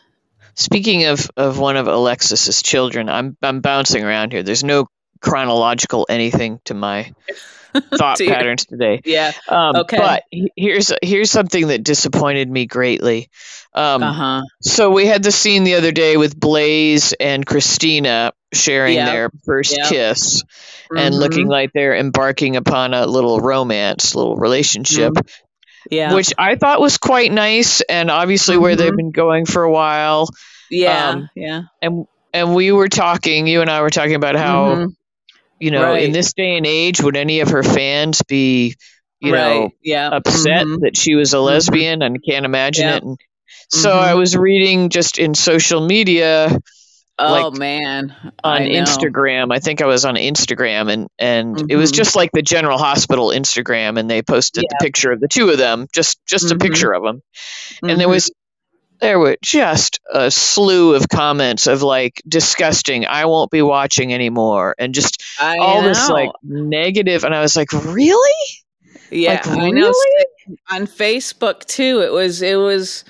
Speaking 0.58 1.06
of, 1.06 1.30
of 1.36 1.60
one 1.60 1.76
of 1.76 1.88
Alexis's 1.88 2.62
children, 2.62 3.10
I'm 3.10 3.36
I'm 3.42 3.60
bouncing 3.60 4.04
around 4.06 4.32
here. 4.32 4.42
There's 4.42 4.64
no 4.64 4.88
chronological 5.20 6.06
anything 6.10 6.60
to 6.66 6.74
my 6.74 7.12
thought 7.98 8.18
Dear. 8.18 8.36
patterns 8.36 8.66
today. 8.66 9.02
yeah 9.04 9.34
Um, 9.50 9.76
Okay. 9.76 9.98
But 9.98 10.24
here's 10.56 10.94
here's 11.02 11.30
something 11.30 11.68
that 11.68 11.84
disappointed 11.84 12.50
me 12.50 12.68
greatly. 12.68 13.30
Um, 13.74 14.04
uh-huh 14.04 14.44
So 14.62 14.92
we 14.92 15.06
had 15.06 15.24
the 15.24 15.32
scene 15.32 15.66
the 15.66 15.76
other 15.76 15.92
day 15.92 16.16
with 16.16 16.40
Blaze 16.40 17.12
and 17.20 17.46
Kristina 17.46 18.32
sharing 18.54 18.96
Yep. 18.96 19.08
their 19.08 19.30
first 19.46 19.76
Yep. 19.78 19.90
kiss 19.90 20.44
and 20.96 21.14
Mhm. 21.14 21.20
looking 21.20 21.48
like 21.50 21.72
they're 21.74 21.96
embarking 21.96 22.56
upon 22.56 22.94
a 22.94 23.06
little 23.06 23.40
romance, 23.42 24.16
little 24.16 24.38
relationship, 24.38 25.14
yeah 25.90 26.14
which 26.14 26.34
I 26.38 26.56
thought 26.56 26.82
was 26.82 26.98
quite 26.98 27.32
nice 27.32 27.82
and 27.82 28.10
obviously 28.12 28.58
where 28.58 28.76
they've 28.76 28.92
Mhm. 28.92 28.98
been 28.98 29.12
going 29.12 29.46
for 29.46 29.64
a 29.64 29.72
while. 29.72 30.30
yeah 30.70 31.10
um, 31.10 31.30
yeah 31.36 31.62
And 31.82 32.06
and 32.34 32.54
we 32.54 32.72
were 32.72 32.90
talking, 32.90 33.48
you 33.48 33.62
and 33.62 33.70
I 33.70 33.82
were 33.82 33.90
talking 33.90 34.16
about 34.16 34.36
how 34.36 34.76
Mhm. 34.76 34.96
you 35.60 35.72
know 35.72 35.94
in 35.94 36.12
this 36.12 36.34
day 36.34 36.58
and 36.58 36.66
age 36.66 37.02
would 37.02 37.16
any 37.18 37.40
of 37.42 37.50
her 37.50 37.64
fans 37.64 38.22
be 38.28 38.76
you 39.20 39.32
know 39.32 39.70
yeah 39.82 40.10
upset 40.12 40.66
Mhm. 40.66 40.80
that 40.82 40.98
she 40.98 41.16
was 41.16 41.34
a 41.34 41.40
lesbian 41.40 42.02
and 42.02 42.24
can't 42.24 42.46
imagine 42.46 42.88
Yep. 42.88 42.98
it. 42.98 43.04
And 43.04 43.18
so 43.72 43.92
I 44.00 44.14
Mhm. 44.14 44.18
was 44.18 44.36
reading 44.36 44.90
just 44.90 45.18
in 45.20 45.34
social 45.34 45.86
media 45.86 46.58
oh 47.20 47.50
like, 47.50 47.60
man 47.60 48.16
on 48.44 48.62
I. 48.64 48.70
Instagram. 48.70 49.54
I 49.54 49.60
think 49.60 49.82
I 49.82 49.86
was 49.86 50.06
on 50.06 50.16
Instagram 50.16 50.92
and 50.92 51.08
and 51.20 51.72
it 51.72 51.76
was 51.76 51.92
Mhm. 51.92 51.96
just 51.96 52.16
like 52.16 52.32
the 52.34 52.42
General 52.42 52.78
Hospital 52.78 53.30
Instagram 53.30 54.00
and 54.00 54.10
they 54.10 54.22
posted 54.22 54.66
the 54.70 54.78
picture 54.82 55.12
of 55.12 55.20
the 55.20 55.28
two 55.28 55.50
of 55.50 55.58
them, 55.58 55.88
just 55.94 56.20
just 56.26 56.52
a 56.52 56.56
Mhm. 56.56 56.62
picture 56.62 56.94
of 56.94 57.04
them. 57.04 57.22
And 57.84 58.00
there 58.00 58.08
Mhm. 58.08 58.12
was 58.12 58.32
there 59.02 59.20
were 59.20 59.36
just 59.42 60.00
a 60.14 60.32
slew 60.32 60.96
of 60.96 61.10
comments 61.10 61.68
of 61.68 61.82
like 61.84 62.22
disgusting 62.26 63.06
i 63.06 63.26
won't 63.26 63.52
be 63.52 63.62
watching 63.62 64.14
anymore 64.14 64.74
and 64.80 64.94
just 64.94 65.22
I 65.38 65.58
all 65.58 65.82
this 65.82 66.08
know. 66.08 66.14
like 66.16 66.30
negative 66.44 67.26
and 67.26 67.36
i 67.36 67.42
was 67.42 67.58
like 67.58 67.74
really 67.74 68.46
yeah, 69.12 69.34
like, 69.34 69.46
really? 69.46 69.94
On 70.72 70.88
Facebook 70.88 71.66
too, 71.66 72.02
it 72.02 72.12
was 72.12 72.42
it 72.42 72.56
was 72.56 73.04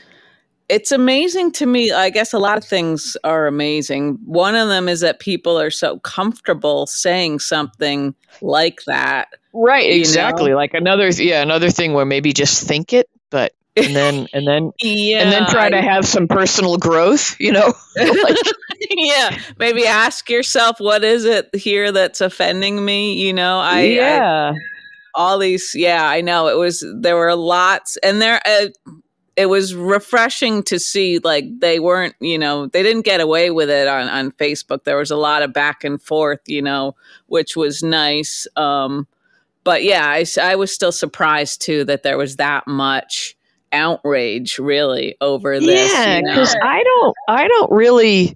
it's 0.70 0.92
amazing 0.92 1.52
to 1.54 1.66
me. 1.66 1.92
I 1.92 2.10
guess 2.10 2.34
a 2.34 2.40
lot 2.40 2.58
of 2.58 2.64
things 2.64 3.16
are 3.24 3.46
amazing. 3.48 4.18
One 4.26 4.56
of 4.56 4.68
them 4.68 4.90
is 4.90 5.02
that 5.02 5.20
people 5.20 5.60
are 5.60 5.70
so 5.72 6.00
comfortable 6.00 6.88
saying 6.88 7.40
something 7.40 8.16
like 8.42 8.80
that. 8.88 9.28
right 9.54 9.90
exactly 9.90 10.54
like 10.54 10.74
another 10.74 11.08
yeah 11.10 11.42
another 11.42 11.70
thing 11.70 11.94
where 11.94 12.04
maybe 12.06 12.34
just 12.34 12.68
think 12.68 12.92
it 12.92 13.08
but 13.30 13.54
and 13.78 13.96
then 13.96 14.28
and 14.34 14.46
then 14.46 14.72
Yeah. 14.82 15.20
and 15.20 15.32
then 15.32 15.46
try 15.48 15.70
to 15.70 15.82
have 15.82 16.06
some 16.06 16.28
personal 16.28 16.76
growth 16.78 17.40
you 17.40 17.54
know 17.54 17.74
like, 17.96 18.38
yeah, 18.90 19.40
maybe 19.58 19.88
ask 19.88 20.30
yourself 20.30 20.78
what 20.80 21.06
is 21.06 21.24
it 21.24 21.48
here 21.56 21.94
that's 21.94 22.20
offending 22.20 22.84
me, 22.84 23.14
you 23.26 23.32
know? 23.34 23.60
I, 23.60 23.78
I 23.80 23.82
yeah 23.84 24.54
all 25.18 25.40
these 25.40 25.74
yeah 25.76 26.06
i 26.06 26.20
know 26.20 26.50
it 26.50 26.58
was 26.58 26.86
there 27.00 27.16
were 27.16 27.36
lots 27.36 27.96
and 28.04 28.22
there 28.22 28.42
uh, 28.46 28.66
it 29.36 29.48
was 29.48 29.76
refreshing 29.76 30.64
to 30.64 30.80
see 30.80 31.20
like 31.20 31.46
they 31.60 31.80
weren't 31.80 32.16
you 32.20 32.38
know 32.38 32.68
they 32.68 32.84
didn't 32.84 33.06
get 33.06 33.20
away 33.20 33.52
with 33.52 33.70
it 33.70 33.88
on 33.88 34.08
on 34.08 34.32
facebook 34.32 34.84
there 34.84 34.98
was 34.98 35.12
a 35.12 35.16
lot 35.18 35.42
of 35.44 35.54
back 35.54 35.84
and 35.84 36.02
forth 36.02 36.40
you 36.48 36.62
know 36.62 36.96
which 37.28 37.56
was 37.56 37.84
nice 37.84 38.48
um 38.56 39.08
but 39.64 39.84
yeah 39.84 40.08
i, 40.08 40.26
I 40.42 40.56
was 40.56 40.74
still 40.74 40.92
surprised 40.92 41.62
too 41.62 41.84
that 41.86 42.04
there 42.04 42.18
was 42.18 42.38
that 42.38 42.68
much 42.68 43.36
outrage 43.72 44.58
really 44.58 45.16
over 45.20 45.60
this 45.60 45.92
yeah 45.92 46.18
you 46.18 46.24
know? 46.24 46.34
because 46.34 46.56
i 46.62 46.84
don't 46.84 47.16
i 47.28 47.48
don't 47.48 47.72
really 47.72 48.36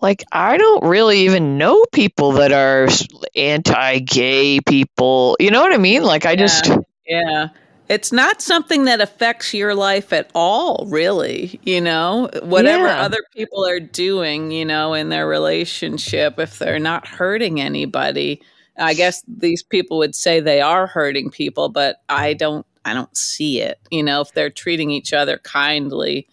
like 0.00 0.24
i 0.32 0.56
don't 0.56 0.84
really 0.84 1.20
even 1.20 1.58
know 1.58 1.84
people 1.92 2.32
that 2.32 2.52
are 2.52 2.88
anti-gay 3.36 4.60
people 4.60 5.36
you 5.38 5.50
know 5.50 5.60
what 5.60 5.72
i 5.72 5.76
mean 5.76 6.02
like 6.02 6.26
i 6.26 6.34
just 6.34 6.70
Yeah. 7.06 7.48
It's 7.88 8.12
not 8.12 8.42
something 8.42 8.84
that 8.84 9.00
affects 9.00 9.54
your 9.54 9.74
life 9.74 10.12
at 10.12 10.30
all, 10.34 10.86
really. 10.88 11.58
You 11.62 11.80
know, 11.80 12.28
whatever 12.42 12.86
Yeah. 12.86 13.02
other 13.02 13.20
people 13.34 13.66
are 13.66 13.80
doing, 13.80 14.50
you 14.50 14.64
know, 14.64 14.92
in 14.94 15.08
their 15.08 15.26
relationship, 15.26 16.38
if 16.38 16.58
they're 16.58 16.78
not 16.78 17.06
hurting 17.06 17.60
anybody, 17.60 18.42
I 18.76 18.94
guess 18.94 19.22
these 19.26 19.62
people 19.62 19.98
would 19.98 20.14
say 20.14 20.40
they 20.40 20.60
are 20.60 20.86
hurting 20.86 21.30
people, 21.30 21.68
but 21.70 21.96
I 22.08 22.34
don't, 22.34 22.66
I 22.84 22.94
don't 22.94 23.16
see 23.16 23.60
it. 23.60 23.78
You 23.90 24.02
know, 24.02 24.20
if 24.20 24.32
they're 24.32 24.50
treating 24.50 24.90
each 24.90 25.12
other 25.12 25.38
kindly. 25.38 26.28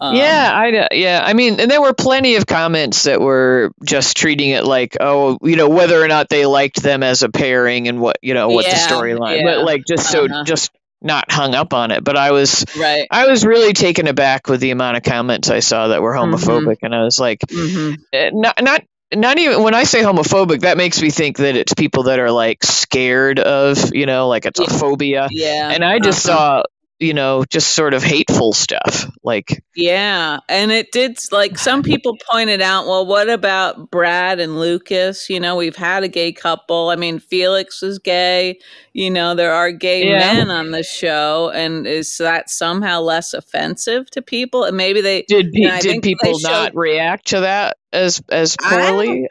Um, 0.00 0.14
yeah, 0.16 0.50
I 0.54 0.88
yeah. 0.92 1.20
I 1.24 1.32
mean, 1.32 1.58
and 1.60 1.70
there 1.70 1.80
were 1.82 1.92
plenty 1.94 2.36
of 2.36 2.46
comments 2.46 3.04
that 3.04 3.20
were 3.20 3.72
just 3.84 4.16
treating 4.16 4.50
it 4.50 4.64
like, 4.64 4.96
oh, 5.00 5.38
you 5.42 5.56
know, 5.56 5.68
whether 5.68 6.02
or 6.02 6.08
not 6.08 6.28
they 6.28 6.46
liked 6.46 6.82
them 6.82 7.02
as 7.02 7.22
a 7.22 7.28
pairing 7.28 7.88
and 7.88 8.00
what, 8.00 8.18
you 8.22 8.34
know, 8.34 8.48
what 8.48 8.64
the 8.64 8.70
storyline, 8.72 9.38
yeah. 9.38 9.44
but 9.56 9.64
like 9.64 9.84
just 9.86 10.10
so 10.10 10.24
Uh-huh. 10.26 10.44
just 10.44 10.70
not 11.02 11.30
hung 11.30 11.54
up 11.54 11.74
on 11.74 11.90
it. 11.90 12.04
But 12.04 12.16
I 12.16 12.30
was 12.32 12.64
Right. 12.78 13.06
I 13.10 13.26
was 13.28 13.44
really 13.44 13.72
taken 13.72 14.06
aback 14.06 14.48
with 14.48 14.60
the 14.60 14.70
amount 14.70 14.96
of 14.96 15.02
comments 15.02 15.50
I 15.50 15.60
saw 15.60 15.88
that 15.88 16.02
were 16.02 16.12
Mhm. 16.14 16.34
homophobic, 16.34 16.76
and 16.82 16.94
I 16.94 17.02
was 17.02 17.18
like, 17.18 17.38
hmm 17.50 17.92
eh, 18.12 18.30
not 18.32 18.62
not. 18.62 18.82
Not 19.14 19.38
even 19.38 19.62
when 19.62 19.72
I 19.72 19.84
say 19.84 20.02
homophobic, 20.02 20.60
that 20.60 20.76
makes 20.76 21.00
me 21.00 21.08
think 21.08 21.38
that 21.38 21.56
it's 21.56 21.72
people 21.72 22.02
that 22.02 22.18
are 22.18 22.30
like 22.30 22.62
scared 22.62 23.38
of, 23.40 23.94
you 23.94 24.04
know, 24.04 24.28
like 24.28 24.44
it's 24.44 24.60
a 24.60 24.66
phobia. 24.66 25.28
Yeah. 25.30 25.70
And 25.70 25.82
I 25.82 25.98
just 25.98 26.28
uh-huh. 26.28 26.36
saw, 26.36 26.62
you 27.00 27.14
know, 27.14 27.44
just 27.44 27.74
sort 27.74 27.94
of 27.94 28.02
hateful 28.02 28.52
stuff. 28.52 29.08
Like, 29.22 29.62
Yeah, 29.76 30.38
and 30.48 30.72
it 30.72 30.90
did 30.90 31.18
like 31.30 31.56
some 31.58 31.82
people 31.82 32.16
pointed 32.30 32.60
out, 32.60 32.86
well, 32.86 33.06
what 33.06 33.28
about 33.28 33.90
Brad 33.90 34.40
and 34.40 34.58
Lucas? 34.58 35.30
You 35.30 35.38
know, 35.38 35.54
we've 35.56 35.76
had 35.76 36.02
a 36.02 36.08
gay 36.08 36.32
couple. 36.32 36.88
I 36.90 36.96
mean, 36.96 37.18
Felix 37.20 37.82
is 37.82 37.98
gay. 37.98 38.58
You 38.94 39.10
know, 39.10 39.34
there 39.34 39.52
are 39.52 39.70
gay 39.70 40.08
Yeah. 40.08 40.18
men 40.18 40.50
on 40.50 40.72
the 40.72 40.82
show, 40.82 41.50
and 41.54 41.86
is 41.86 42.18
that 42.18 42.50
somehow 42.50 43.00
less 43.00 43.32
offensive 43.32 44.10
to 44.10 44.22
people? 44.22 44.64
And 44.64 44.76
maybe 44.76 45.00
they 45.00 45.22
did 45.28 45.50
Yeah, 45.52 45.76
I 45.76 45.80
did 45.80 46.02
people 46.02 46.38
not 46.40 46.74
react 46.74 47.28
to 47.28 47.40
that 47.40 47.76
as 47.92 48.20
as 48.28 48.56
poorly? 48.56 49.28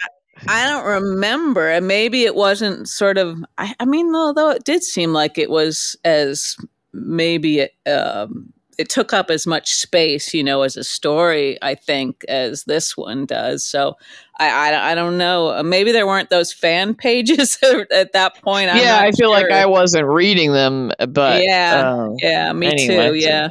I 0.47 0.67
don't 0.67 0.85
remember, 0.85 1.67
and 1.67 1.87
maybe 1.87 2.23
it 2.23 2.35
wasn't 2.35 2.87
sort 2.87 3.17
of. 3.17 3.43
I, 3.57 3.73
I 3.79 3.85
mean, 3.85 4.13
although 4.15 4.51
it 4.51 4.63
did 4.63 4.83
seem 4.83 5.11
like 5.11 5.37
it 5.37 5.49
was 5.49 5.95
as 6.05 6.55
maybe 6.93 7.59
it, 7.59 7.73
um, 7.87 8.53
it 8.77 8.89
took 8.89 9.11
up 9.11 9.31
as 9.31 9.47
much 9.47 9.73
space, 9.73 10.33
you 10.33 10.43
know, 10.43 10.61
as 10.61 10.77
a 10.77 10.83
story. 10.83 11.57
I 11.61 11.73
think 11.75 12.23
as 12.27 12.65
this 12.65 12.95
one 12.95 13.25
does. 13.25 13.65
So 13.65 13.95
I, 14.39 14.49
I, 14.49 14.91
I 14.91 14.95
don't 14.95 15.17
know. 15.17 15.49
Uh, 15.57 15.63
Maybe 15.63 15.91
there 15.91 16.05
weren't 16.05 16.29
those 16.29 16.53
fan 16.53 16.93
pages 16.95 17.57
at 17.91 18.13
that 18.13 18.41
point. 18.43 18.69
I'm 18.69 18.77
yeah, 18.77 18.99
I 18.99 19.11
feel 19.11 19.31
like. 19.31 19.51
I 19.51 19.65
wasn't 19.65 20.07
reading 20.07 20.53
them, 20.53 20.91
but 21.09 21.41
Yeah, 21.43 21.93
um, 21.95 22.15
Yeah, 22.21 22.53
me 22.53 22.67
Anyway, 22.67 23.19
too. 23.19 23.21
so 23.21 23.49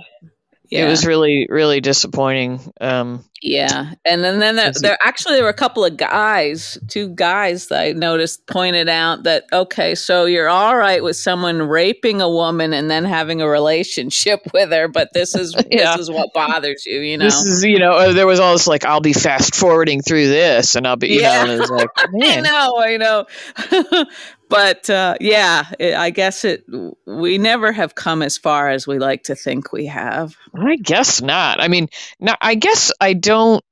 Yeah. 0.70 0.86
it 0.86 0.88
was 0.90 1.06
really 1.06 1.46
really 1.48 1.80
disappointing. 1.80 2.60
Um, 2.80 3.24
Yeah, 3.42 3.92
and 4.04 4.24
then 4.24 4.40
then 4.40 4.56
there, 4.56 4.72
there 4.72 4.98
actually 5.04 5.34
there 5.34 5.44
were 5.44 5.50
a 5.50 5.54
couple 5.54 5.84
of 5.84 5.96
guys, 5.96 6.78
two 6.88 7.08
guys 7.14 7.68
that 7.68 7.80
I 7.80 7.92
noticed 7.92 8.46
pointed 8.46 8.88
out 8.88 9.24
that 9.24 9.44
okay, 9.52 9.94
so 9.94 10.24
you're 10.24 10.48
all 10.48 10.76
right 10.76 11.02
with 11.02 11.16
someone 11.16 11.62
raping 11.62 12.20
a 12.20 12.28
woman 12.30 12.72
and 12.72 12.90
then 12.90 13.04
having 13.04 13.40
a 13.42 13.48
relationship 13.48 14.40
with 14.54 14.70
her, 14.70 14.88
but 14.88 15.12
this 15.12 15.34
is 15.34 15.54
Yeah. 15.70 15.92
this 15.96 16.02
is 16.02 16.10
what 16.10 16.30
bothers 16.34 16.84
you, 16.86 17.00
you 17.00 17.18
know? 17.18 17.24
This 17.26 17.44
is 17.44 17.64
you 17.64 17.78
know 17.78 17.92
uh, 17.92 18.12
there 18.12 18.26
was 18.26 18.40
all 18.40 18.52
this 18.54 18.66
like 18.66 18.84
I'll 18.84 19.00
be 19.00 19.12
fast 19.12 19.54
forwarding 19.54 20.02
through 20.02 20.28
this, 20.28 20.74
and 20.74 20.86
I'll 20.86 20.96
be 20.96 21.08
you 21.08 21.20
Yeah. 21.20 21.36
know, 21.36 21.42
and 21.42 21.50
it 21.52 21.58
was 21.58 21.70
like 21.70 21.90
I 21.98 22.40
know, 22.40 22.78
I 22.78 22.96
know, 22.96 24.04
but 24.48 24.88
uh, 24.90 25.16
yeah, 25.20 25.66
it, 25.78 25.94
I 25.94 26.10
guess 26.10 26.44
it 26.44 26.64
we 27.06 27.38
never 27.38 27.72
have 27.72 27.94
come 27.94 28.22
as 28.22 28.38
far 28.38 28.68
as 28.70 28.86
we 28.86 28.98
like 28.98 29.24
to 29.24 29.34
think 29.34 29.72
we 29.72 29.86
have. 29.86 30.36
I 30.54 30.76
guess 30.76 31.20
not. 31.20 31.60
I 31.60 31.68
mean, 31.68 31.88
no, 32.20 32.34
I 32.40 32.54
guess 32.54 32.92
I 33.00 33.12
don't. 33.12 33.64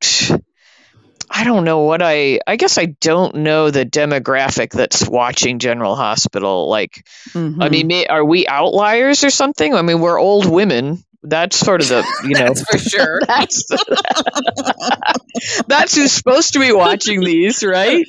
I 1.31 1.43
don't 1.45 1.65
know 1.65 1.81
what 1.81 2.03
I. 2.03 2.41
I 2.47 2.57
guess 2.57 2.79
I 2.79 2.87
don't 2.87 3.37
know 3.37 3.71
the 3.71 3.87
demographic 3.87 4.71
that's 4.71 5.09
watching 5.09 5.59
General 5.59 5.97
Hospital. 5.97 6.69
Like, 6.69 7.07
I 7.35 7.39
Mhm. 7.39 7.71
mean, 7.71 7.87
may, 7.89 8.07
are 8.07 8.25
we 8.25 8.47
outliers 8.47 9.25
or 9.25 9.31
something? 9.31 9.75
I 9.75 9.83
mean, 9.83 10.01
we're 10.01 10.21
old 10.21 10.47
women. 10.49 11.03
That's 11.27 11.57
sort 11.57 11.81
of 11.81 11.89
the 11.89 12.05
you 12.25 12.31
know. 12.35 12.49
that's 12.49 12.63
for 12.63 12.79
sure. 12.79 13.21
That's 13.27 13.67
that's 15.67 15.97
who's 15.97 16.13
supposed 16.13 16.53
to 16.53 16.61
be 16.61 16.73
watching 16.73 17.21
these, 17.21 17.65
right? 17.65 18.05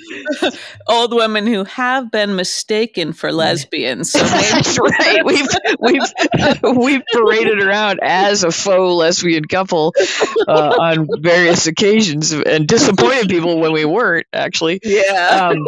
Old 0.88 1.13
women 1.13 1.47
who 1.47 1.63
have 1.63 2.12
been 2.12 2.36
mistaken 2.36 3.13
for 3.13 3.32
lesbians. 3.32 4.12
So 4.12 4.21
maybe 4.21 4.32
That's 4.51 4.78
right. 4.80 5.25
We've 5.25 5.47
we've 5.80 6.78
we've 6.78 7.01
paraded 7.12 7.62
around 7.62 7.99
as 8.04 8.43
a 8.43 8.51
faux 8.51 8.93
lesbian 8.95 9.45
couple 9.45 9.93
uh, 10.47 10.75
on 10.80 11.08
various 11.19 11.67
occasions 11.67 12.32
and 12.34 12.67
disappointed 12.67 13.30
people 13.30 13.60
when 13.60 13.71
we 13.71 13.86
weren't 13.86 14.28
actually. 14.34 14.80
Yeah, 14.84 15.51
Um, 15.54 15.65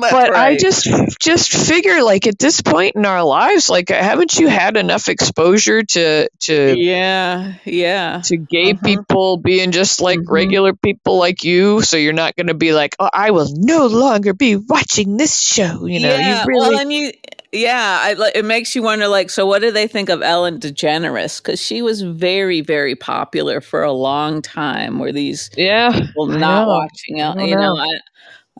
that's 0.00 0.12
but 0.12 0.34
I 0.34 0.56
just 0.56 0.88
just 1.20 1.52
figure 1.52 2.02
like 2.02 2.26
at 2.26 2.38
this 2.38 2.60
point 2.60 2.96
in 2.96 3.06
our 3.06 3.22
lives, 3.24 3.68
like 3.68 3.88
haven't 3.88 4.38
you 4.38 4.48
had 4.48 4.76
enough 4.76 5.08
exposure 5.08 5.82
to 5.82 6.28
to 6.40 6.74
yeah, 6.78 7.54
yeah, 7.64 8.20
to 8.24 8.36
gay 8.36 8.74
Mhm. 8.74 8.82
people 8.84 9.36
being 9.38 9.70
just 9.72 10.00
like 10.00 10.20
Mhm. 10.20 10.30
regular 10.30 10.74
people 10.74 11.18
like 11.18 11.44
you? 11.44 11.82
So 11.82 11.96
you're 11.96 12.12
not 12.12 12.36
going 12.36 12.48
to 12.48 12.54
be 12.54 12.72
like, 12.72 12.96
oh, 12.98 13.10
I 13.12 13.30
will 13.30 13.48
no 13.52 13.86
longer 13.86 14.34
be 14.34 14.56
watching 14.56 15.16
this 15.16 15.40
show. 15.40 15.86
You 15.86 16.00
know, 16.00 16.14
yeah. 16.14 16.40
you 16.40 16.46
really. 16.46 16.70
Well, 16.70 16.78
and 16.80 16.92
you, 16.92 17.12
yeah, 17.52 17.98
I, 18.02 18.12
like, 18.14 18.36
it 18.36 18.44
makes 18.44 18.74
you 18.74 18.82
wonder. 18.82 19.08
Like, 19.08 19.30
so 19.30 19.46
what 19.46 19.62
do 19.62 19.70
they 19.70 19.86
think 19.86 20.08
of 20.08 20.22
Ellen 20.22 20.58
DeGeneres? 20.60 21.42
Because 21.42 21.60
she 21.62 21.80
was 21.82 22.02
very, 22.02 22.60
very 22.60 22.94
popular 22.94 23.60
for 23.60 23.82
a 23.82 23.92
long 23.92 24.42
time. 24.42 24.98
Were 24.98 25.12
these 25.12 25.50
yeah, 25.56 25.90
people 25.92 26.26
not 26.26 26.66
watching 26.66 27.20
Ellen? 27.20 27.46
You 27.46 27.56
know, 27.56 27.74
know. 27.74 27.80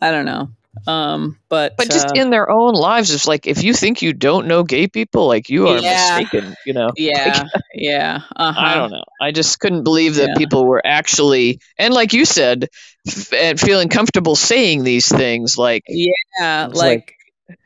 I, 0.01 0.07
I 0.07 0.11
don't 0.11 0.25
know. 0.25 0.49
Um, 0.85 1.37
but 1.49 1.75
but 1.77 1.89
just 1.89 2.09
uh, 2.09 2.13
in 2.13 2.29
their 2.29 2.49
own 2.49 2.73
lives 2.73 3.11
it's 3.11 3.27
like 3.27 3.47
if 3.47 3.63
you 3.63 3.73
think 3.73 4.01
you 4.01 4.13
don't 4.13 4.47
know 4.47 4.63
gay 4.63 4.87
people 4.87 5.27
like 5.27 5.49
you 5.49 5.67
are 5.69 5.81
Yeah. 5.81 5.91
mistaken 5.91 6.55
you 6.63 6.73
know 6.73 6.89
yeah, 6.97 7.45
yeah. 7.73 8.21
Uh-huh. 8.35 8.59
i 8.61 8.75
don't 8.75 8.91
know 8.91 9.03
i 9.21 9.31
just 9.31 9.59
couldn't 9.59 9.83
believe 9.83 10.15
that 10.15 10.29
Yeah. 10.29 10.35
people 10.37 10.65
were 10.65 10.81
actually 10.85 11.59
and 11.77 11.93
like 11.93 12.13
you 12.13 12.25
said 12.25 12.67
f- 13.07 13.33
and 13.33 13.59
feeling 13.59 13.89
comfortable 13.89 14.35
saying 14.35 14.83
these 14.83 15.07
things 15.09 15.57
like 15.57 15.83
Yeah, 15.87 16.67
It's 16.67 16.75
like, 16.79 17.13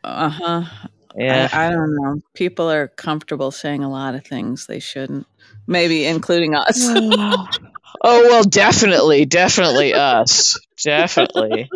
uh 0.03 0.29
huh. 0.29 0.63
yeah 1.15 1.47
I, 1.51 1.67
I 1.67 1.69
don't 1.71 1.95
know. 1.95 2.21
People 2.33 2.69
are 2.69 2.87
comfortable 2.87 3.51
saying 3.51 3.83
a 3.83 3.89
lot 3.89 4.15
of 4.15 4.25
things 4.25 4.65
they 4.67 4.79
shouldn't. 4.79 5.27
Maybe 5.67 6.05
including 6.05 6.55
us. 6.55 6.91
oh 8.03 8.21
well 8.23 8.43
definitely 8.43 9.25
definitely 9.25 9.93
us 9.93 10.59
definitely 10.83 11.69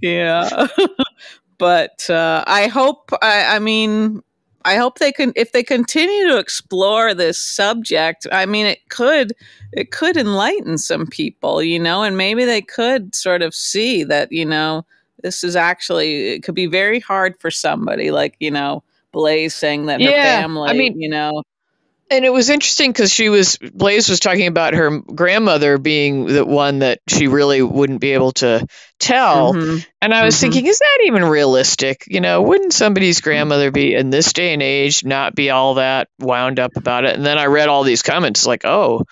yeah. 0.00 0.66
but 1.58 2.08
uh, 2.10 2.44
I 2.46 2.66
hope. 2.66 3.10
I, 3.22 3.56
I 3.56 3.58
mean, 3.58 4.22
I 4.64 4.76
hope 4.76 4.98
they 4.98 5.12
can 5.12 5.32
if 5.36 5.52
they 5.52 5.62
continue 5.62 6.28
to 6.28 6.38
explore 6.38 7.14
this 7.14 7.40
subject. 7.40 8.26
I 8.32 8.46
mean, 8.46 8.66
it 8.66 8.88
could 8.88 9.32
it 9.72 9.90
could 9.90 10.16
enlighten 10.16 10.78
some 10.78 11.06
people, 11.06 11.62
you 11.62 11.78
know, 11.78 12.02
and 12.02 12.16
maybe 12.16 12.44
they 12.44 12.62
could 12.62 13.14
sort 13.14 13.42
of 13.42 13.54
see 13.54 14.04
that 14.04 14.30
you 14.32 14.44
know 14.44 14.84
this 15.22 15.42
is 15.42 15.56
actually 15.56 16.28
it 16.28 16.42
could 16.42 16.54
be 16.54 16.66
very 16.66 17.00
hard 17.00 17.38
for 17.40 17.50
somebody 17.50 18.10
like 18.10 18.36
you 18.40 18.50
know 18.50 18.82
Blaze 19.12 19.54
saying 19.54 19.86
that 19.86 20.00
her 20.00 20.10
family, 20.42 20.68
I 20.70 20.72
mean- 20.74 21.00
you 21.00 21.08
know, 21.08 21.42
And 22.10 22.24
it 22.24 22.32
was 22.32 22.48
interesting 22.48 22.90
because 22.90 23.12
she 23.12 23.28
was 23.28 23.56
Blaze 23.58 24.08
was 24.08 24.20
talking 24.20 24.46
about 24.46 24.74
her 24.74 25.00
grandmother 25.00 25.78
being 25.78 26.26
the 26.26 26.44
one 26.44 26.80
that 26.80 27.00
she 27.08 27.26
really 27.28 27.62
wouldn't 27.62 28.00
be 28.00 28.12
able 28.12 28.32
to 28.32 28.66
tell. 28.98 29.52
mhm. 29.54 29.84
And 30.00 30.14
I 30.14 30.24
was 30.24 30.36
Mhm. 30.36 30.40
thinking, 30.40 30.66
is 30.66 30.78
that 30.78 30.98
even 31.04 31.24
realistic? 31.24 32.04
You 32.08 32.20
know, 32.20 32.42
wouldn't 32.42 32.72
somebody's 32.72 33.20
grandmother 33.20 33.70
be 33.70 33.94
in 33.94 34.10
this 34.10 34.32
day 34.32 34.52
and 34.54 34.62
age 34.62 35.04
not 35.04 35.34
be 35.34 35.50
all 35.50 35.74
that 35.74 36.08
wound 36.18 36.58
up 36.60 36.76
about 36.76 37.04
it? 37.04 37.14
And 37.16 37.24
then 37.26 37.38
I 37.38 37.46
read 37.46 37.68
all 37.68 37.82
these 37.84 38.02
comments 38.02 38.46
like, 38.46 38.64
oh, 38.64 39.04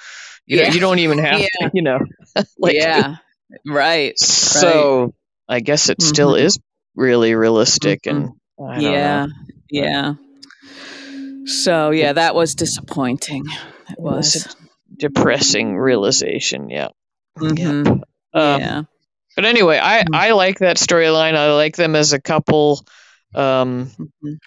you 0.46 0.56
know, 0.56 0.64
you 0.64 0.80
don't 0.80 0.98
even 1.00 1.18
have 1.18 1.40
Yeah. 1.40 1.48
to, 1.50 1.70
you 1.72 1.82
know, 1.82 1.98
like 2.58 2.76
yeah, 2.76 3.16
right. 3.66 4.18
so 4.18 5.14
I 5.48 5.60
guess 5.60 5.88
it 5.88 6.02
still 6.02 6.34
Mhm. 6.34 6.36
is 6.36 6.58
really 6.94 7.34
realistic 7.34 8.06
and 8.06 8.30
I 8.60 8.80
don't 8.82 9.02
yeah, 9.02 9.02
know. 9.02 9.28
yeah. 9.70 10.14
So 11.46 11.90
yeah, 11.90 12.12
that 12.12 12.34
was 12.34 12.54
disappointing. 12.54 13.44
It 13.90 13.98
was 13.98 14.56
depressing 14.96 15.76
realization. 15.76 16.70
Yeah. 16.70 16.88
Mhm. 17.38 18.02
Um, 18.34 18.60
yeah. 18.60 18.82
But 19.36 19.44
anyway, 19.44 19.78
I 19.82 20.02
Mm. 20.02 20.14
I 20.16 20.32
like 20.32 20.58
that 20.60 20.76
storyline. 20.76 21.34
I 21.36 21.52
like 21.52 21.76
them 21.76 21.94
as 21.94 22.12
a 22.12 22.20
couple. 22.20 22.84
Um, 23.34 23.90
Mhm. 23.98 24.38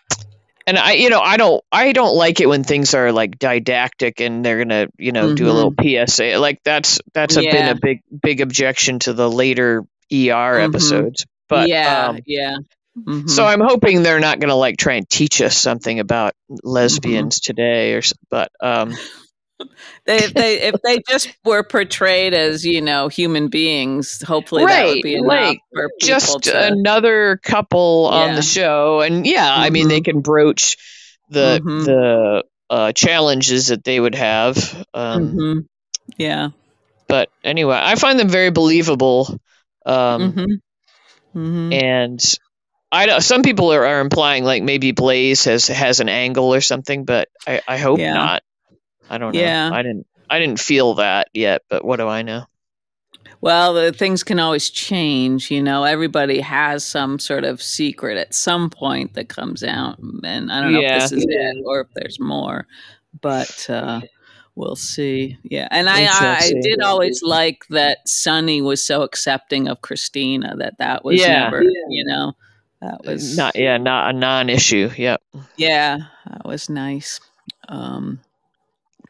and 0.68 0.78
I, 0.78 0.94
you 0.94 1.10
know, 1.10 1.20
I 1.22 1.38
don't 1.38 1.64
I 1.72 1.92
don't 1.94 2.16
like 2.16 2.42
it 2.42 2.48
when 2.50 2.64
things 2.64 2.94
are 2.94 3.12
like 3.12 3.38
didactic 3.40 4.20
and 4.20 4.44
they're 4.44 4.58
gonna, 4.60 4.88
you 4.98 5.12
know, 5.12 5.34
do 5.36 5.50
a 5.50 5.54
little 5.54 5.74
PSA. 5.80 6.38
Like 6.38 6.60
that's 6.64 7.00
that's 7.14 7.38
a, 7.38 7.42
been 7.42 7.52
Mm-hmm. 7.52 7.78
A 7.78 7.80
big 7.80 8.00
big 8.22 8.42
objection 8.42 9.00
to 9.00 9.14
the 9.14 9.30
later 9.30 9.84
ER 10.12 10.60
episodes. 10.60 11.26
But 11.48 11.68
yeah, 11.70 12.08
um, 12.08 12.20
yeah. 12.26 12.56
Mhm. 12.98 13.30
so 13.30 13.46
I'm 13.46 13.62
hoping 13.62 14.04
they're 14.04 14.20
not 14.20 14.40
gonna 14.40 14.56
like 14.56 14.78
try 14.78 14.96
and 14.96 15.10
teach 15.10 15.42
us 15.42 15.58
something 15.58 16.00
about 16.00 16.34
Mm-hmm. 16.50 16.68
lesbians 16.68 17.40
today 17.40 17.94
or 17.94 18.02
but 18.30 18.52
um 18.62 18.94
they 20.06 20.18
if 20.24 20.34
they 20.34 20.62
if 20.62 20.76
they 20.84 21.00
just 21.08 21.30
were 21.46 21.64
portrayed 21.64 22.34
as 22.34 22.66
you 22.66 22.82
know 22.82 23.08
human 23.08 23.48
beings, 23.50 24.22
hopefully 24.24 24.66
that 24.66 24.86
would 24.88 25.02
be 25.02 25.16
enough 25.16 25.28
like, 25.28 25.60
for 25.74 25.90
people 26.00 26.08
just 26.08 26.44
to. 26.44 26.68
another 26.68 27.38
couple 27.44 28.08
on 28.08 28.36
the 28.36 28.42
show 28.42 29.02
and 29.02 29.26
yeah 29.28 29.54
i 29.54 29.70
mean 29.70 29.88
they 29.88 30.02
can 30.02 30.22
broach 30.22 30.78
the 31.30 31.62
Mhm. 31.64 31.86
the 31.86 32.44
uh, 32.72 32.92
challenges 32.94 33.68
that 33.68 33.84
they 33.84 34.00
would 34.00 34.14
have 34.16 34.58
um, 34.94 35.36
Mhm. 35.36 35.66
Yeah. 36.18 36.50
but 37.08 37.30
anyway 37.44 37.80
i 37.82 37.96
find 37.96 38.20
them 38.20 38.30
very 38.30 38.52
believable 38.52 39.40
um, 39.86 40.36
and 41.72 42.40
i 42.92 43.06
know 43.06 43.20
some 43.20 43.42
people 43.44 43.72
are, 43.74 43.86
are 43.86 44.00
implying 44.02 44.44
like 44.44 44.64
maybe 44.64 44.92
blaze 44.92 45.46
has 45.46 45.68
has 45.68 46.00
an 46.00 46.10
angle 46.10 46.54
or 46.54 46.62
something 46.62 47.06
but 47.06 47.30
i, 47.48 47.62
I 47.68 47.78
hope 47.78 48.00
Yeah. 48.00 48.14
not 48.14 48.44
i 49.10 49.18
don't 49.18 49.34
know 49.34 49.40
Yeah. 49.42 49.70
i 49.72 49.82
didn't 49.82 50.06
i 50.30 50.40
didn't 50.40 50.60
feel 50.60 50.96
that 50.96 51.30
yet 51.34 51.62
but 51.70 51.84
what 51.86 51.98
do 51.98 52.08
i 52.08 52.22
know 52.22 52.46
Well, 53.42 53.74
the 53.74 53.94
things 53.94 54.22
can 54.24 54.38
always 54.40 54.70
change. 54.70 55.50
You 55.50 55.64
know, 55.64 55.86
everybody 55.86 56.42
has 56.42 56.86
some 56.86 57.20
sort 57.20 57.46
of 57.46 57.62
secret 57.62 58.18
at 58.18 58.34
some 58.34 58.70
point 58.70 59.14
that 59.14 59.30
comes 59.30 59.64
out, 59.64 59.98
and 60.00 60.52
I 60.52 60.60
don't 60.62 60.74
know 60.74 60.82
Yeah. 60.82 60.98
if 60.98 61.04
this 61.04 61.12
is 61.14 61.26
it 61.28 61.58
or 61.66 61.82
if 61.82 61.88
there's 61.96 62.20
more, 62.20 62.68
but 63.22 63.70
uh, 63.70 64.02
we'll 64.56 64.76
see. 64.76 65.38
Yeah, 65.44 65.70
and 65.72 65.90
I, 65.90 66.08
I, 66.10 66.52
did 66.62 66.82
always 66.82 67.22
like 67.24 67.64
that 67.70 68.00
Sonny 68.10 68.62
was 68.62 68.84
so 68.86 69.04
accepting 69.04 69.70
of 69.70 69.80
Kristina 69.80 70.58
that 70.58 70.78
that 70.80 71.06
was 71.06 71.20
Yeah. 71.22 71.44
never, 71.44 71.64
you 71.64 72.04
know, 72.04 72.34
that 72.82 73.04
was 73.06 73.38
not 73.38 73.56
yeah 73.56 73.78
not 73.78 74.14
a 74.14 74.18
non-issue 74.18 74.90
yep 74.98 75.22
yeah, 75.58 75.98
that 76.30 76.46
was 76.46 76.70
nice. 76.70 77.20
Um, 77.68 78.20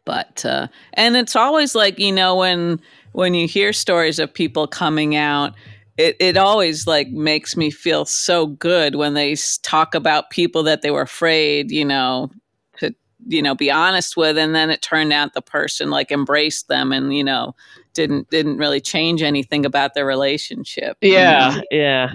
but 0.06 0.44
uh, 0.46 0.68
and 0.94 1.16
it's 1.16 1.36
always 1.36 1.76
like 1.76 2.00
you 2.00 2.12
know 2.12 2.36
when 2.36 2.82
when 3.14 3.34
you 3.34 3.48
hear 3.48 3.74
stories 3.74 4.20
of 4.20 4.34
people 4.34 4.68
coming 4.68 5.16
out, 5.16 5.54
it 5.98 6.16
it 6.20 6.38
always 6.38 6.88
like 6.88 7.10
makes 7.10 7.56
me 7.56 7.70
feel 7.72 8.06
so 8.06 8.48
good 8.48 8.96
when 8.96 9.14
they 9.14 9.36
talk 9.64 9.96
about 9.96 10.30
people 10.30 10.64
that 10.64 10.82
they 10.82 10.92
were 10.92 11.02
afraid, 11.02 11.72
you 11.72 11.86
know, 11.86 12.32
to 12.80 12.94
you 13.28 13.42
know 13.42 13.56
be 13.56 13.72
honest 13.72 14.18
with, 14.18 14.38
and 14.38 14.56
then 14.56 14.70
it 14.70 14.82
turned 14.82 15.14
out 15.14 15.34
the 15.34 15.42
person 15.42 15.90
like 15.90 16.12
embraced 16.12 16.68
them 16.68 16.92
and 16.92 17.16
you 17.16 17.24
know 17.24 17.56
didn't 17.94 18.30
didn't 18.30 18.58
really 18.58 18.82
change 18.82 19.22
anything 19.22 19.66
about 19.66 19.94
their 19.94 20.06
relationship. 20.06 20.98
you 21.02 21.12
Yeah, 21.12 21.56
know? 21.56 21.62
yeah. 21.72 22.14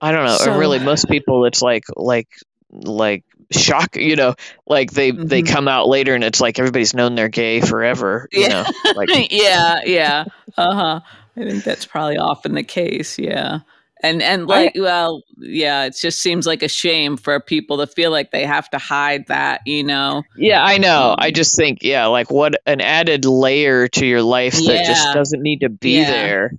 I 0.00 0.12
don't 0.12 0.24
know. 0.24 0.36
So- 0.36 0.52
or 0.54 0.58
really, 0.58 0.78
most 0.78 1.08
people, 1.08 1.44
it's 1.44 1.62
like 1.62 1.84
like 1.96 2.28
like 2.70 3.24
shock. 3.50 3.96
You 3.96 4.16
know, 4.16 4.34
like 4.66 4.90
they 4.92 5.10
they 5.10 5.42
Mhm. 5.42 5.48
come 5.48 5.68
out 5.68 5.88
later, 5.88 6.14
and 6.14 6.22
it's 6.24 6.40
like 6.40 6.58
everybody's 6.58 6.94
known 6.94 7.14
they're 7.14 7.28
gay 7.28 7.60
forever. 7.60 8.28
You 8.32 8.42
Yeah. 8.42 8.48
know, 8.84 8.92
like 8.94 9.08
yeah, 9.30 9.80
yeah. 9.84 10.24
Uh 10.56 10.74
huh. 10.74 11.00
I 11.36 11.44
think 11.48 11.64
that's 11.64 11.86
probably 11.86 12.16
often 12.18 12.54
the 12.54 12.62
case. 12.64 13.18
Yeah. 13.18 13.60
And 14.00 14.22
and 14.22 14.42
I- 14.42 14.44
like 14.44 14.72
well, 14.76 15.22
yeah, 15.38 15.84
it 15.86 15.96
just 16.00 16.20
seems 16.20 16.46
like 16.46 16.62
a 16.62 16.68
shame 16.68 17.16
for 17.16 17.40
people 17.40 17.78
to 17.78 17.86
feel 17.88 18.12
like 18.12 18.30
they 18.30 18.44
have 18.44 18.70
to 18.70 18.78
hide 18.78 19.26
that, 19.26 19.62
you 19.66 19.82
know. 19.82 20.22
yeah, 20.36 20.62
I 20.64 20.78
know. 20.78 21.16
I 21.18 21.32
just 21.32 21.56
think 21.56 21.78
yeah, 21.82 22.06
like 22.06 22.30
what 22.30 22.54
an 22.66 22.80
added 22.80 23.24
layer 23.24 23.88
to 23.88 24.06
your 24.06 24.22
life 24.22 24.52
that 24.54 24.84
just 24.86 25.12
doesn't 25.14 25.42
need 25.42 25.60
to 25.62 25.68
be 25.68 25.98
Yeah. 25.98 26.10
there. 26.10 26.52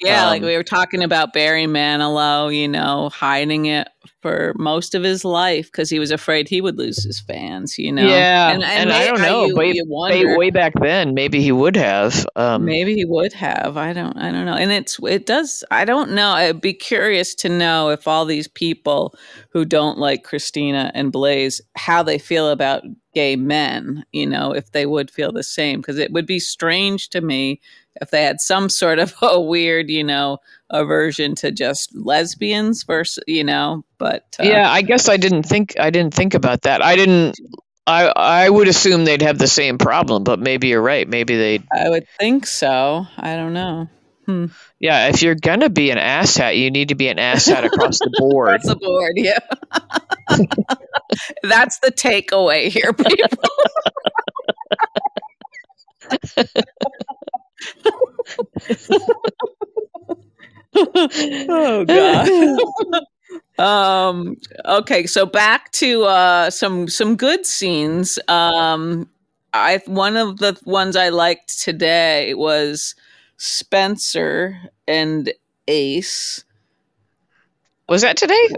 Yeah, 0.00 0.26
like 0.26 0.42
Um, 0.42 0.48
we 0.48 0.56
were 0.56 0.62
talking 0.62 1.02
about 1.02 1.32
Barry 1.32 1.64
Manilow, 1.64 2.54
you 2.54 2.68
know, 2.68 3.08
hiding 3.08 3.66
it 3.66 3.88
for 4.20 4.52
most 4.58 4.94
of 4.94 5.02
his 5.02 5.24
life 5.24 5.66
because 5.66 5.88
he 5.88 5.98
was 5.98 6.10
afraid 6.10 6.48
he 6.48 6.60
would 6.60 6.76
lose 6.76 7.02
his 7.02 7.18
fans, 7.20 7.78
you 7.78 7.90
know. 7.92 8.06
Yeah, 8.06 8.50
and, 8.50 8.62
and 8.62 8.90
may- 8.90 8.96
I 8.96 9.06
don't 9.06 9.22
know, 9.22 9.46
You, 9.46 9.54
but 9.54 9.66
you 9.68 9.84
Way, 9.86 10.24
wonder, 10.24 10.38
way 10.38 10.50
back 10.50 10.74
then, 10.80 11.14
maybe 11.14 11.40
he 11.40 11.50
would 11.50 11.76
have. 11.76 12.26
Um, 12.36 12.66
Maybe 12.66 12.94
he 12.94 13.06
would 13.06 13.32
have. 13.32 13.78
I 13.78 13.94
don't. 13.94 14.16
I 14.18 14.30
don't 14.30 14.44
know. 14.44 14.54
And 14.54 14.70
it's. 14.70 14.98
It 15.02 15.24
does. 15.24 15.64
I 15.70 15.86
don't 15.86 16.10
know. 16.10 16.28
I'd 16.30 16.60
be 16.60 16.74
curious 16.74 17.34
to 17.36 17.48
know 17.48 17.88
if 17.88 18.06
all 18.06 18.26
these 18.26 18.48
people 18.48 19.14
who 19.50 19.64
don't 19.64 19.96
like 19.98 20.26
Kristina 20.26 20.90
and 20.92 21.10
Blaze, 21.10 21.60
how 21.76 22.02
they 22.02 22.18
feel 22.18 22.50
about 22.50 22.82
gay 23.14 23.36
men. 23.36 24.04
You 24.12 24.26
know, 24.26 24.52
if 24.52 24.72
they 24.72 24.84
would 24.84 25.10
feel 25.10 25.32
the 25.32 25.42
same, 25.42 25.80
because 25.80 25.98
it 25.98 26.12
would 26.12 26.26
be 26.26 26.38
strange 26.38 27.08
to 27.10 27.22
me 27.22 27.60
if 28.00 28.10
they 28.10 28.24
had 28.24 28.40
some 28.40 28.68
sort 28.68 28.98
of 28.98 29.14
a 29.22 29.40
weird, 29.40 29.90
you 29.90 30.04
know, 30.04 30.38
aversion 30.70 31.34
to 31.36 31.50
just 31.50 31.94
lesbians 31.94 32.84
versus, 32.84 33.22
you 33.26 33.44
know. 33.44 33.84
But 33.98 34.24
uh, 34.40 34.44
yeah, 34.44 34.70
I 34.70 34.82
guess 34.82 35.08
I 35.08 35.16
didn't 35.16 35.44
think 35.44 35.78
I 35.78 35.90
didn't 35.90 36.14
think 36.14 36.34
about 36.34 36.62
that. 36.62 36.82
I 36.82 36.96
didn't. 36.96 37.38
I 37.86 38.12
I 38.16 38.50
would 38.50 38.68
assume 38.68 39.04
they'd 39.04 39.22
have 39.22 39.38
the 39.38 39.46
same 39.46 39.78
problem, 39.78 40.24
but 40.24 40.40
maybe 40.40 40.68
you're 40.68 40.82
right. 40.82 41.08
Maybe 41.08 41.36
they 41.36 41.60
I 41.72 41.88
would 41.88 42.06
think 42.18 42.46
so. 42.46 43.06
I 43.16 43.36
don't 43.36 43.52
know. 43.52 43.88
Yeah, 44.80 45.08
if 45.08 45.22
you're 45.22 45.36
gonna 45.36 45.70
be 45.70 45.90
an 45.90 45.98
asshat, 45.98 46.58
you 46.58 46.70
need 46.70 46.88
to 46.88 46.94
be 46.96 47.08
an 47.08 47.18
asshat 47.18 47.64
across 47.64 47.98
the 47.98 48.10
board. 48.18 48.56
Across 48.56 48.66
the 48.66 48.76
board, 48.76 49.12
yeah. 49.16 49.38
That's 51.42 51.78
the 51.78 51.92
takeaway 51.92 52.68
here, 52.68 52.92
people. 52.92 53.48
Oh 60.74 61.84
god. 61.84 62.28
um 63.58 64.36
okay, 64.64 65.06
so 65.06 65.26
back 65.26 65.72
to 65.72 66.04
uh 66.04 66.50
some 66.50 66.88
some 66.88 67.16
good 67.16 67.46
scenes. 67.46 68.18
Um 68.28 69.08
I 69.54 69.80
one 69.86 70.16
of 70.16 70.38
the 70.38 70.58
ones 70.64 70.96
I 70.96 71.08
liked 71.10 71.60
today 71.62 72.34
was 72.34 72.94
Spencer 73.38 74.58
and 74.86 75.32
Ace. 75.68 76.44
Was 77.88 78.02
that 78.02 78.16
today? 78.16 78.48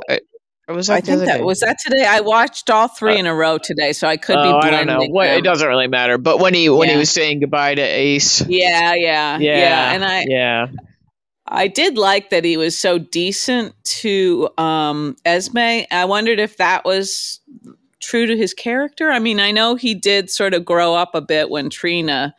Or- 0.69 0.75
was 0.75 0.89
that 0.89 0.95
I 0.95 1.01
think 1.01 1.21
that 1.21 1.39
day? 1.39 1.43
was 1.43 1.61
that 1.61 1.79
today. 1.83 2.05
I 2.07 2.21
watched 2.21 2.69
all 2.71 2.89
three 2.89 3.19
in 3.19 3.27
a 3.27 3.35
row 3.35 3.57
today, 3.59 3.93
so 3.93 4.07
I 4.07 4.17
could 4.19 4.35
be 4.35 4.49
oh, 4.49 4.59
I 4.59 4.71
don't 4.71 4.87
know. 4.87 5.05
What, 5.09 5.29
it 5.29 5.43
doesn't 5.43 5.67
really 5.67 5.89
matter. 5.89 6.19
But 6.19 6.41
when 6.41 6.53
he 6.55 6.69
when 6.69 6.89
he 6.89 6.97
was 6.97 7.11
saying 7.11 7.41
goodbye 7.41 7.75
to 7.77 7.83
Ace, 7.83 8.47
Yeah, 8.47 8.95
yeah, 8.95 9.39
yeah, 9.39 9.59
yeah, 9.59 9.93
And 9.95 10.05
I 10.05 10.25
yeah, 10.29 10.67
I 11.47 11.69
did 11.69 11.97
like 11.97 12.31
that 12.31 12.45
he 12.45 12.57
was 12.59 12.77
so 12.79 12.99
decent 12.99 13.75
to 14.03 14.51
um 14.59 15.17
Esme. 15.25 15.59
I 15.91 16.05
wondered 16.05 16.39
if 16.39 16.59
that 16.59 16.85
was 16.85 17.41
true 18.01 18.27
to 18.27 18.37
his 18.37 18.53
character. 18.53 19.11
I 19.11 19.19
mean, 19.19 19.41
I 19.41 19.51
know 19.51 19.75
he 19.75 19.95
did 19.95 20.31
sort 20.31 20.53
of 20.55 20.65
grow 20.65 20.95
up 20.95 21.15
a 21.15 21.21
bit 21.23 21.49
when 21.51 21.71
Trina 21.71 22.35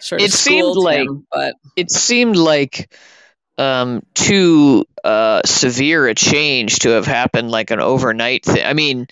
sort 0.00 0.20
of 0.20 0.26
It 0.26 0.32
seemed 0.32 0.76
like- 0.76 1.00
him, 1.00 1.26
but 1.32 1.54
it 1.76 1.90
seemed 1.90 2.36
like 2.36 2.94
um 3.58 4.02
too 4.14 4.84
uh 5.04 5.40
severe 5.44 6.06
a 6.08 6.14
change 6.14 6.80
to 6.80 6.90
have 6.90 7.06
happened 7.06 7.50
like 7.50 7.70
an 7.70 7.80
overnight 7.80 8.44
thing. 8.44 8.64
I 8.64 8.72
mean, 8.74 9.06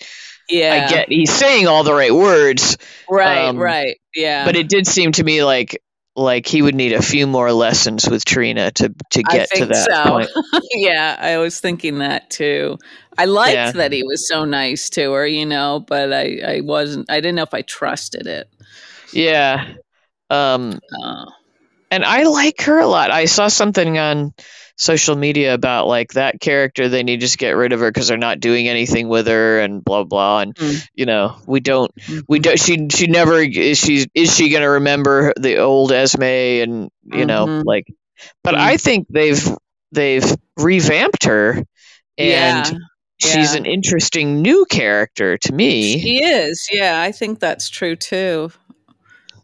Yeah. 0.49 0.87
I 0.87 0.89
get 0.93 1.09
he's 1.09 1.31
saying 1.33 1.67
all 1.67 1.83
the 1.83 1.93
right 1.93 2.13
words, 2.13 2.77
Right, 3.09 3.47
um, 3.47 3.57
right. 3.57 3.97
Yeah. 4.15 4.45
but 4.45 4.55
it 4.55 4.69
did 4.69 4.87
seem 4.87 5.11
to 5.13 5.23
me 5.23 5.43
like 5.43 5.81
like 6.17 6.47
he 6.47 6.61
would 6.61 6.75
need 6.75 6.93
a 6.93 7.01
few 7.01 7.27
more 7.27 7.51
lessons 7.51 8.07
with 8.09 8.23
Trina 8.23 8.71
to 8.71 8.93
to 9.11 9.23
get 9.23 9.49
to 9.55 9.65
that 9.65 9.91
so. 9.91 10.09
point. 10.11 10.29
yeah, 10.73 11.17
I 11.19 11.37
was 11.37 11.59
thinking 11.59 11.99
that 11.99 12.29
too. 12.29 12.77
I 13.17 13.25
liked 13.25 13.53
Yeah. 13.53 13.71
that 13.71 13.91
he 13.91 14.03
was 14.03 14.27
so 14.27 14.45
nice 14.45 14.89
to 14.91 15.11
her, 15.13 15.25
you 15.27 15.45
know, 15.45 15.79
but 15.87 16.11
I, 16.13 16.39
I 16.57 16.61
wasn't, 16.61 17.09
I 17.09 17.15
didn't 17.21 17.35
know 17.35 17.43
if 17.43 17.53
I 17.53 17.61
trusted 17.63 18.27
it. 18.27 18.49
Yeah. 19.13 19.73
Um 20.29 20.79
Uh, 21.03 21.25
and 21.91 22.03
I 22.03 22.23
like 22.23 22.61
her 22.61 22.79
a 22.79 22.87
lot. 22.87 23.11
I 23.11 23.25
saw 23.25 23.47
something 23.47 23.97
on 23.97 24.33
social 24.77 25.15
media 25.15 25.53
about 25.53 25.87
like 25.87 26.11
that 26.13 26.41
character 26.41 26.89
they 26.89 27.01
need 27.01 27.17
to 27.21 27.25
just 27.25 27.37
get 27.37 27.51
rid 27.51 27.71
of 27.71 27.79
her 27.79 27.89
because 27.89 28.09
they're 28.09 28.17
not 28.17 28.41
doing 28.41 28.67
anything 28.67 29.07
with 29.07 29.25
her 29.27 29.61
and 29.61 29.81
blah 29.85 30.03
blah 30.03 30.41
and 30.41 30.53
Mm. 30.55 30.85
you 30.93 31.05
know 31.05 31.37
we 31.47 31.61
don't 31.61 31.89
we 32.27 32.39
don't 32.39 32.59
she 32.59 32.85
she 32.91 33.07
never 33.07 33.39
is 33.39 33.77
she 33.77 34.05
is 34.13 34.35
she 34.35 34.49
gonna 34.49 34.69
remember 34.71 35.31
the 35.39 35.59
old 35.59 35.93
Esme 35.93 36.23
and 36.23 36.91
you 37.05 37.25
know 37.25 37.45
Mhm. 37.45 37.63
like 37.65 37.85
but 38.43 38.55
Mm. 38.55 38.59
I 38.59 38.75
think 38.75 39.07
they've 39.09 39.47
they've 39.93 40.35
revamped 40.57 41.23
her 41.23 41.51
and 42.17 42.67
yeah, 42.67 42.71
she's 43.17 43.53
yeah. 43.53 43.59
an 43.59 43.65
interesting 43.65 44.41
new 44.41 44.65
character 44.69 45.37
to 45.37 45.53
me 45.53 46.01
she 46.01 46.21
is. 46.21 46.67
Yeah, 46.69 46.99
I 46.99 47.13
think 47.13 47.39
that's 47.39 47.69
true 47.69 47.95
too. 47.95 48.51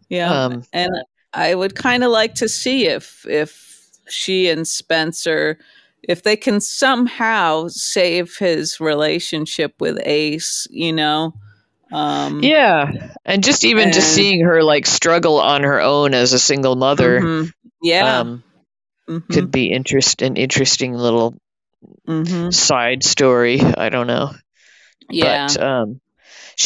Yeah. 0.10 0.45
um 0.45 0.63
and 0.73 0.91
I 1.34 1.56
would 1.56 1.76
kind 1.76 2.04
of 2.04 2.12
like 2.12 2.36
to 2.36 2.50
see 2.50 2.88
if 2.88 3.26
if 3.28 3.88
she 4.08 4.50
and 4.50 4.67
Spencer 4.67 5.58
if 6.04 6.24
they 6.24 6.36
can 6.36 6.60
somehow 6.60 7.67
save 7.67 8.38
his 8.38 8.80
relationship 8.80 9.76
with 9.80 10.00
Ace, 10.06 10.67
you 10.70 10.94
know. 10.94 11.34
Um 11.91 12.41
yeah 12.41 13.10
and 13.26 13.44
just 13.44 13.65
even 13.65 13.91
just 13.91 14.13
seeing 14.13 14.46
her 14.46 14.63
like 14.63 14.86
struggle 14.86 15.41
on 15.41 15.63
her 15.63 15.82
own 15.82 16.13
as 16.13 16.32
a 16.32 16.39
single 16.39 16.78
mother 16.78 17.20
mhm. 17.20 17.54
Yeah. 17.82 18.20
um 18.20 18.44
mhm, 19.10 19.28
could 19.28 19.52
be 19.52 19.72
interest 19.72 20.22
an 20.22 20.38
interesting 20.38 20.94
little 20.94 21.36
mhm. 22.08 22.54
side 22.54 23.04
story. 23.04 23.60
I 23.60 23.89
don't 23.89 24.08
know. 24.08 24.32
Yeah. 25.10 25.48
But 25.48 25.62
um 25.62 26.02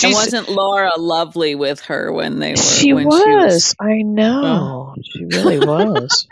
and 0.03 0.13
wasn't 0.13 0.49
Laura 0.49 0.91
lovely 0.97 1.55
with 1.55 1.81
her 1.81 2.11
when 2.11 2.39
they 2.39 2.51
were 2.51 2.57
she 2.57 2.93
was. 2.93 3.03
she 3.03 3.35
was 3.35 3.75
I 3.79 4.01
know. 4.01 4.95
Oh. 4.95 5.01
She 5.03 5.25
really 5.25 5.59
was. 5.59 6.27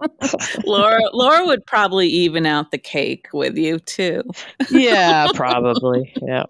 Laura 0.64 1.00
Laura 1.12 1.46
would 1.46 1.66
probably 1.66 2.08
even 2.08 2.46
out 2.46 2.70
the 2.70 2.78
cake 2.78 3.28
with 3.32 3.56
you 3.56 3.78
too. 3.80 4.22
yeah, 4.70 5.28
probably. 5.34 6.12
Yeah. 6.22 6.44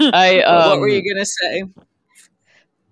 I 0.00 0.42
But 0.44 0.68
what 0.68 0.80
were 0.80 0.88
um, 0.88 0.94
you 0.94 1.14
gonna 1.14 1.26
say? 1.26 1.64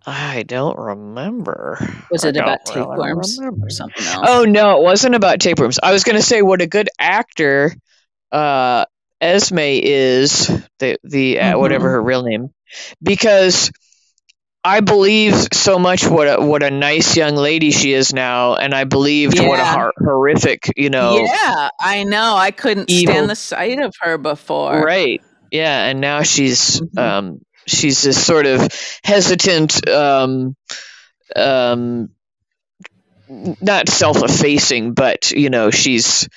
I 0.06 0.42
don't 0.44 0.78
remember. 0.78 1.78
Was 2.10 2.24
it 2.24 2.36
about 2.36 2.64
tapeworms 2.64 3.38
remember. 3.38 3.66
or 3.66 3.70
something 3.70 4.04
else? 4.06 4.26
Oh 4.28 4.44
no, 4.44 4.78
it 4.78 4.82
wasn't 4.82 5.14
about 5.14 5.40
tapeworms. 5.40 5.78
I 5.82 5.92
was 5.92 6.04
going 6.04 6.16
to 6.16 6.22
say 6.22 6.40
what 6.40 6.62
a 6.62 6.66
good 6.66 6.88
actor 6.98 7.74
uh, 8.32 8.86
Esme 9.20 9.58
is 9.60 10.46
the 10.78 10.98
the 11.04 11.40
uh, 11.40 11.58
whatever 11.58 11.88
Mhm. 11.88 11.92
her 11.92 12.02
real 12.02 12.22
name, 12.22 12.50
because 13.02 13.70
I 14.64 14.80
believe 14.80 15.34
so 15.52 15.78
much 15.78 16.06
what 16.06 16.26
a, 16.26 16.40
what 16.44 16.62
a 16.62 16.70
nice 16.70 17.16
young 17.16 17.34
lady 17.36 17.70
she 17.70 17.92
is 17.92 18.12
now, 18.12 18.54
and 18.56 18.74
I 18.74 18.84
believed 18.84 19.38
what 19.40 19.60
a 19.60 19.64
Yeah. 19.64 19.72
hor- 19.74 19.94
horrific 19.98 20.70
you 20.76 20.90
know 20.90 21.12
Yeah, 21.14 21.68
I 21.80 22.04
know. 22.04 22.36
I 22.36 22.50
couldn't 22.50 22.90
Evil. 22.90 23.14
stand 23.14 23.30
the 23.30 23.36
sight 23.36 23.78
of 23.78 23.94
her 24.00 24.18
before. 24.18 24.80
right 24.84 25.20
yeah, 25.50 25.86
and 25.86 26.00
now 26.00 26.22
she's 26.22 26.80
Mhm. 26.80 26.98
um 26.98 27.40
she's 27.66 28.02
this 28.02 28.24
sort 28.24 28.46
of 28.46 28.68
hesitant 29.04 29.88
um 29.88 30.54
um 31.36 32.10
not 33.60 33.88
self-effacing 33.88 34.92
but 34.94 35.30
you 35.30 35.50
know 35.50 35.70
she's 35.70 36.28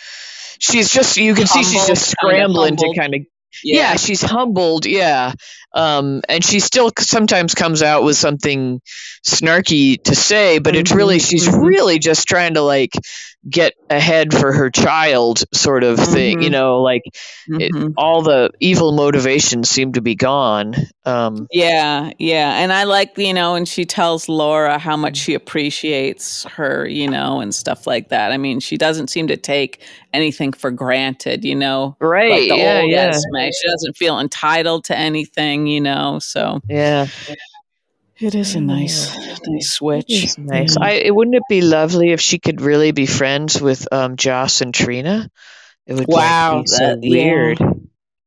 she's 0.63 0.91
just 0.91 1.17
you 1.17 1.35
can 1.35 1.47
see 1.47 1.63
she's 1.63 1.87
just 1.87 2.15
kind 2.21 2.37
of 2.41 2.43
scrambling 2.47 2.75
to 2.77 2.93
kind 2.97 3.15
of 3.15 3.21
yeah. 3.63 3.95
she's 3.97 4.21
humbled 4.21 4.85
yeah 4.85 5.33
um 5.75 6.21
and 6.29 6.43
she 6.43 6.59
still 6.59 6.91
sometimes 6.99 7.53
comes 7.53 7.83
out 7.83 8.03
with 8.03 8.17
something 8.17 8.81
snarky 9.25 10.01
to 10.03 10.15
say 10.15 10.59
but 10.59 10.75
it's 10.75 10.91
really 10.91 11.17
Mhm, 11.17 11.29
she's 11.29 11.47
mhm. 11.47 11.65
really 11.67 11.99
just 11.99 12.27
trying 12.27 12.55
to 12.55 12.61
like 12.61 12.91
get 13.49 13.73
ahead 13.89 14.33
for 14.33 14.51
her 14.53 14.69
child 14.69 15.43
sort 15.53 15.83
of 15.83 15.99
thing 15.99 16.41
you 16.41 16.49
Mhm. 16.49 16.51
know 16.51 16.81
like 16.81 17.03
it, 17.57 17.73
Mhm. 17.73 17.93
all 17.97 18.21
the 18.23 18.51
evil 18.59 18.91
motivations 18.93 19.69
seem 19.69 19.93
to 19.93 20.01
be 20.01 20.15
gone 20.15 20.75
um 21.05 21.47
Yeah, 21.51 22.11
yeah. 22.17 22.57
And 22.63 22.73
I 22.73 22.83
like, 22.85 23.17
you 23.17 23.33
know, 23.33 23.53
and 23.55 23.67
she 23.67 23.85
tells 23.85 24.27
Laura 24.27 24.79
how 24.79 24.97
much 24.97 25.17
she 25.17 25.35
appreciates 25.35 26.45
her, 26.45 26.87
you 26.87 27.07
know, 27.07 27.41
and 27.41 27.53
stuff 27.53 27.85
like 27.85 28.09
that. 28.09 28.31
I 28.31 28.37
mean, 28.37 28.59
she 28.59 28.75
doesn't 28.77 29.09
seem 29.09 29.27
to 29.27 29.37
take 29.37 29.81
anything 30.13 30.51
for 30.53 30.71
granted, 30.71 31.45
you 31.45 31.55
know. 31.55 31.95
right 31.99 32.29
Like 32.29 32.47
the 32.47 32.55
yeah 32.55 32.79
old 32.81 32.91
yeah 32.91 33.09
Esme. 33.09 33.51
She 33.51 33.67
doesn't 33.69 33.97
feel 33.97 34.19
entitled 34.19 34.85
to 34.85 34.97
anything, 34.97 35.67
you 35.67 35.81
know. 35.81 36.17
So 36.19 36.61
yeah 36.69 37.07
it 38.19 38.35
is 38.35 38.55
a 38.55 38.61
nice, 38.61 39.15
nice 39.47 39.71
switch. 39.71 40.05
it's 40.09 40.37
nice 40.37 40.75
Yeah. 40.79 40.85
i 40.85 40.91
it 40.91 41.13
wouldn't 41.15 41.35
it 41.35 41.43
be 41.49 41.61
lovely 41.61 42.11
if 42.11 42.21
she 42.21 42.39
could 42.39 42.61
really 42.61 42.91
be 42.91 43.05
friends 43.05 43.59
with 43.61 43.87
um 43.91 44.15
joss 44.17 44.61
and 44.61 44.73
trina 44.73 45.29
it 45.85 45.93
would 45.93 46.07
like, 46.07 46.17
Wow, 46.17 46.61
be 46.61 46.67
so 46.67 46.77
that- 46.77 46.99
yeah. 47.03 47.09
weird 47.25 47.59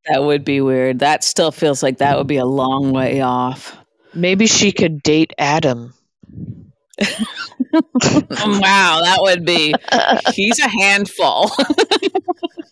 That 0.09 0.23
would 0.23 0.45
be 0.45 0.61
weird. 0.61 1.01
That 1.01 1.25
still 1.25 1.51
feels 1.51 1.83
like 1.83 1.99
that 1.99 2.17
would 2.19 2.29
be 2.29 2.37
a 2.37 2.45
long 2.47 2.93
way 2.93 3.23
off. 3.23 3.77
maybe 4.15 4.47
she 4.47 4.71
could 4.73 5.03
date 5.03 5.33
adam 5.39 5.95
wow, 6.99 9.01
that 9.03 9.19
would 9.21 9.45
be. 9.45 9.75
He's 10.35 10.59
a 10.59 10.69
handful. 10.69 11.51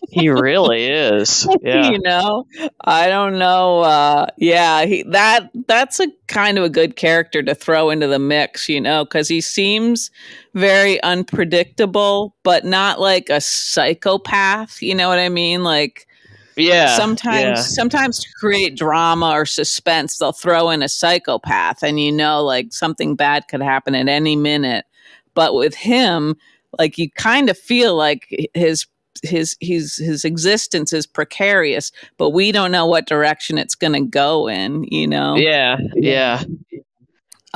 he 0.09 0.29
really 0.29 0.85
is 0.85 1.47
yeah 1.61 1.89
you 1.89 1.99
know, 1.99 2.45
I 2.81 3.07
don't 3.07 3.37
know. 3.37 3.81
Uh, 3.81 4.27
yeah, 4.37 4.85
he, 4.85 5.03
that 5.03 5.49
that's 5.67 5.99
a 5.99 6.07
kind 6.27 6.57
of 6.57 6.63
a 6.63 6.69
good 6.69 6.95
character 6.95 7.43
to 7.43 7.53
throw 7.53 7.89
into 7.89 8.07
the 8.07 8.19
mix. 8.19 8.69
You 8.69 8.81
know, 8.81 9.03
because 9.03 9.27
he 9.27 9.41
seems 9.41 10.09
very 10.53 11.01
unpredictable, 11.03 12.35
but 12.43 12.65
not 12.65 12.99
like 12.99 13.29
a 13.29 13.41
psychopath. 13.41 14.81
You 14.81 14.95
know 14.95 15.09
what 15.09 15.19
I 15.19 15.29
mean? 15.29 15.63
Like 15.63 16.04
yeah 16.57 16.95
sometimes 16.97 17.43
yeah. 17.43 17.55
sometimes 17.55 18.19
to 18.19 18.29
create 18.39 18.75
drama 18.75 19.31
or 19.31 19.45
suspense 19.45 20.17
they'll 20.17 20.31
throw 20.31 20.69
in 20.69 20.81
a 20.81 20.89
psychopath 20.89 21.83
and 21.83 21.99
you 21.99 22.11
know 22.11 22.43
like 22.43 22.71
something 22.73 23.15
bad 23.15 23.47
could 23.47 23.61
happen 23.61 23.95
at 23.95 24.07
any 24.07 24.35
minute. 24.35 24.85
But 25.33 25.53
with 25.53 25.75
him 25.75 26.35
like 26.77 26.97
you 26.97 27.09
kind 27.11 27.49
of 27.49 27.57
feel 27.57 27.95
like 27.95 28.49
his 28.53 28.87
his 29.23 29.55
his 29.59 29.95
his 29.97 30.25
existence 30.25 30.93
is 30.93 31.07
precarious 31.07 31.91
but 32.17 32.31
we 32.31 32.51
don't 32.51 32.71
know 32.71 32.85
what 32.85 33.07
direction 33.07 33.57
it's 33.57 33.75
going 33.75 33.93
to 33.93 34.01
go 34.01 34.47
in 34.47 34.83
you 34.85 35.07
know? 35.07 35.35
Yeah 35.35 35.77
yeah. 35.95 36.43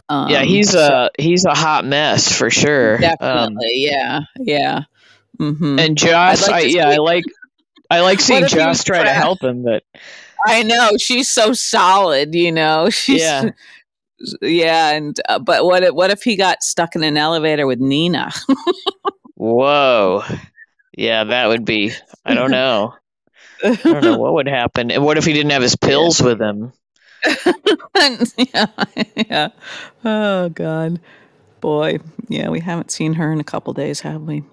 Um, 0.08 0.30
yeah 0.30 0.44
he's 0.44 0.72
so 0.72 1.10
a 1.18 1.22
he's 1.22 1.46
a 1.46 1.54
hot 1.54 1.86
mess 1.86 2.32
for 2.32 2.50
sure. 2.50 2.96
Um, 2.96 3.02
definitely 3.02 3.72
yeah 3.76 4.22
yeah. 4.40 4.84
Hmm 5.38 5.80
and 5.80 5.98
joss 5.98 6.48
like 6.48 6.66
I, 6.66 6.68
yeah 6.68 6.90
i 6.90 6.98
like 6.98 7.24
i 7.90 8.02
like 8.02 8.20
seeing 8.20 8.48
joss 8.48 8.84
try 8.84 9.04
to 9.04 9.10
help 9.10 9.42
him 9.42 9.64
but 9.64 9.84
I 10.48 10.64
know 10.64 10.92
she's 10.98 11.28
so 11.28 11.52
solid, 11.52 12.34
you 12.34 12.52
know. 12.52 12.90
She's 12.92 13.20
Yeah. 13.20 13.50
yeah, 14.42 14.92
and 14.92 15.20
uh, 15.28 15.40
but 15.40 15.66
what 15.66 15.84
if, 15.84 15.94
what 15.94 16.12
if 16.12 16.24
he 16.24 16.38
got 16.38 16.64
stuck 16.64 16.96
in 16.96 17.04
an 17.04 17.18
elevator 17.18 17.68
with 17.68 17.80
Nina? 17.80 18.32
whoa 19.36 20.22
yeah 20.98 21.24
that 21.24 21.48
would 21.48 21.64
be 21.64 21.94
i 22.26 22.34
don't 22.34 22.52
know 22.52 22.94
i 23.64 23.74
don't 23.74 24.04
know 24.04 24.18
what 24.18 24.34
would 24.34 24.50
happen 24.50 24.92
and 24.92 25.02
what 25.02 25.18
if 25.18 25.24
he 25.24 25.32
didn't 25.32 25.52
have 25.52 25.62
his 25.62 25.78
pills 25.78 26.22
with 26.22 26.42
him 26.42 26.74
yeah, 28.38 28.66
yeah. 29.16 29.50
Oh 30.06 30.50
God, 30.50 31.02
boy, 31.60 32.00
yeah. 32.30 32.50
We 32.50 32.62
haven't 32.62 32.92
seen 32.92 33.14
her 33.14 33.32
in 33.32 33.42
a 33.42 33.44
couple 33.44 33.74
days, 33.74 34.00
have 34.02 34.22
we? 34.22 34.44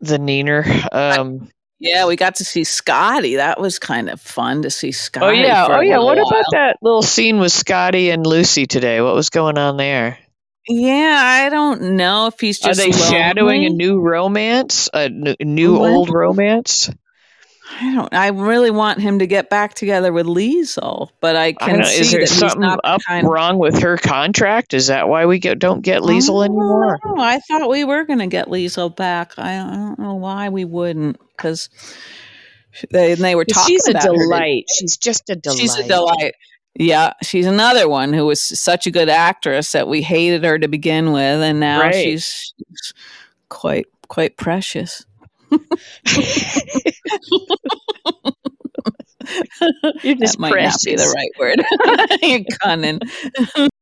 the 0.00 0.18
neener 0.18 0.64
um 0.94 1.48
Yeah, 1.84 2.06
we 2.06 2.16
got 2.16 2.36
to 2.36 2.44
see 2.44 2.64
Scotty. 2.64 3.36
That 3.36 3.60
was 3.60 3.78
kind 3.78 4.08
of 4.08 4.20
fun 4.20 4.62
to 4.62 4.70
see 4.70 4.90
Scotty. 4.92 5.26
oh 5.26 5.30
yeah 5.30 5.66
oh 5.68 5.80
yeah 5.80 5.98
what 5.98 6.16
while. 6.16 6.28
about 6.28 6.44
that 6.52 6.76
little 6.82 7.02
scene 7.02 7.38
with 7.38 7.52
scotty 7.52 8.10
and 8.10 8.26
lucy 8.26 8.66
today 8.66 9.00
what 9.02 9.14
was 9.14 9.28
going 9.30 9.58
on 9.58 9.76
there 9.76 10.18
Yeah, 10.66 11.20
I 11.22 11.50
don't 11.50 11.96
know 11.96 12.26
if 12.28 12.40
he's 12.40 12.58
just. 12.58 12.80
are 12.80 12.82
they 12.84 12.90
shadowing 12.92 13.66
a 13.66 13.70
new 13.70 14.00
romance 14.00 14.88
a 14.94 15.08
new 15.10 15.78
What? 15.78 15.90
old 15.90 16.08
romance 16.10 16.90
I 17.70 17.94
don't. 17.94 18.12
I 18.14 18.28
really 18.28 18.70
want 18.70 19.00
him 19.00 19.18
to 19.20 19.26
get 19.26 19.48
back 19.48 19.74
together 19.74 20.12
with 20.12 20.26
Liesl, 20.26 21.08
but 21.20 21.34
I 21.34 21.54
can 21.54 21.80
I 21.80 21.84
see 21.84 22.00
is 22.00 22.10
there 22.10 22.20
that 22.20 22.28
something 22.28 22.48
he's 22.48 22.56
not 22.56 22.80
up 22.84 23.00
kind 23.06 23.26
of, 23.26 23.32
wrong 23.32 23.58
with 23.58 23.78
her 23.80 23.96
contract. 23.96 24.74
Is 24.74 24.88
that 24.88 25.08
why 25.08 25.26
we 25.26 25.38
get 25.38 25.58
don't 25.58 25.80
get 25.80 26.02
Liesl 26.02 26.30
I 26.30 26.32
oh, 26.32 26.42
anymore? 26.42 26.98
Know. 27.04 27.22
I 27.22 27.40
thought 27.40 27.70
we 27.70 27.84
were 27.84 28.04
going 28.04 28.18
to 28.18 28.26
get 28.26 28.48
Liesl 28.48 28.94
back. 28.94 29.32
I, 29.38 29.58
I 29.58 29.76
don't 29.76 29.98
know 29.98 30.14
why 30.14 30.50
we 30.50 30.64
wouldn't 30.64 31.18
because 31.36 31.70
they 32.90 33.14
they 33.14 33.34
were 33.34 33.46
talking. 33.46 33.74
She's 33.74 33.88
a 33.88 33.94
delight. 33.94 34.64
Her. 34.68 34.74
She's 34.78 34.96
just 34.96 35.30
a 35.30 35.36
delight. 35.36 35.58
She's 35.58 35.74
a 35.76 35.88
delight. 35.88 36.34
Yeah, 36.76 37.12
she's 37.22 37.46
another 37.46 37.88
one 37.88 38.12
who 38.12 38.26
was 38.26 38.42
such 38.42 38.86
a 38.86 38.90
good 38.90 39.08
actress 39.08 39.72
that 39.72 39.88
we 39.88 40.02
hated 40.02 40.44
her 40.44 40.58
to 40.58 40.68
begin 40.68 41.12
with, 41.12 41.40
and 41.40 41.60
now 41.60 41.80
right. 41.80 41.94
she's 41.94 42.52
quite 43.48 43.86
quite 44.08 44.36
precious. 44.36 45.06
You're 50.02 50.16
just 50.16 50.34
that 50.34 50.40
might 50.40 50.54
not 50.62 50.76
be 50.84 50.96
the 50.96 51.12
right 51.14 51.30
word. 51.38 51.62
You're 52.22 52.44
cunning. 52.62 53.00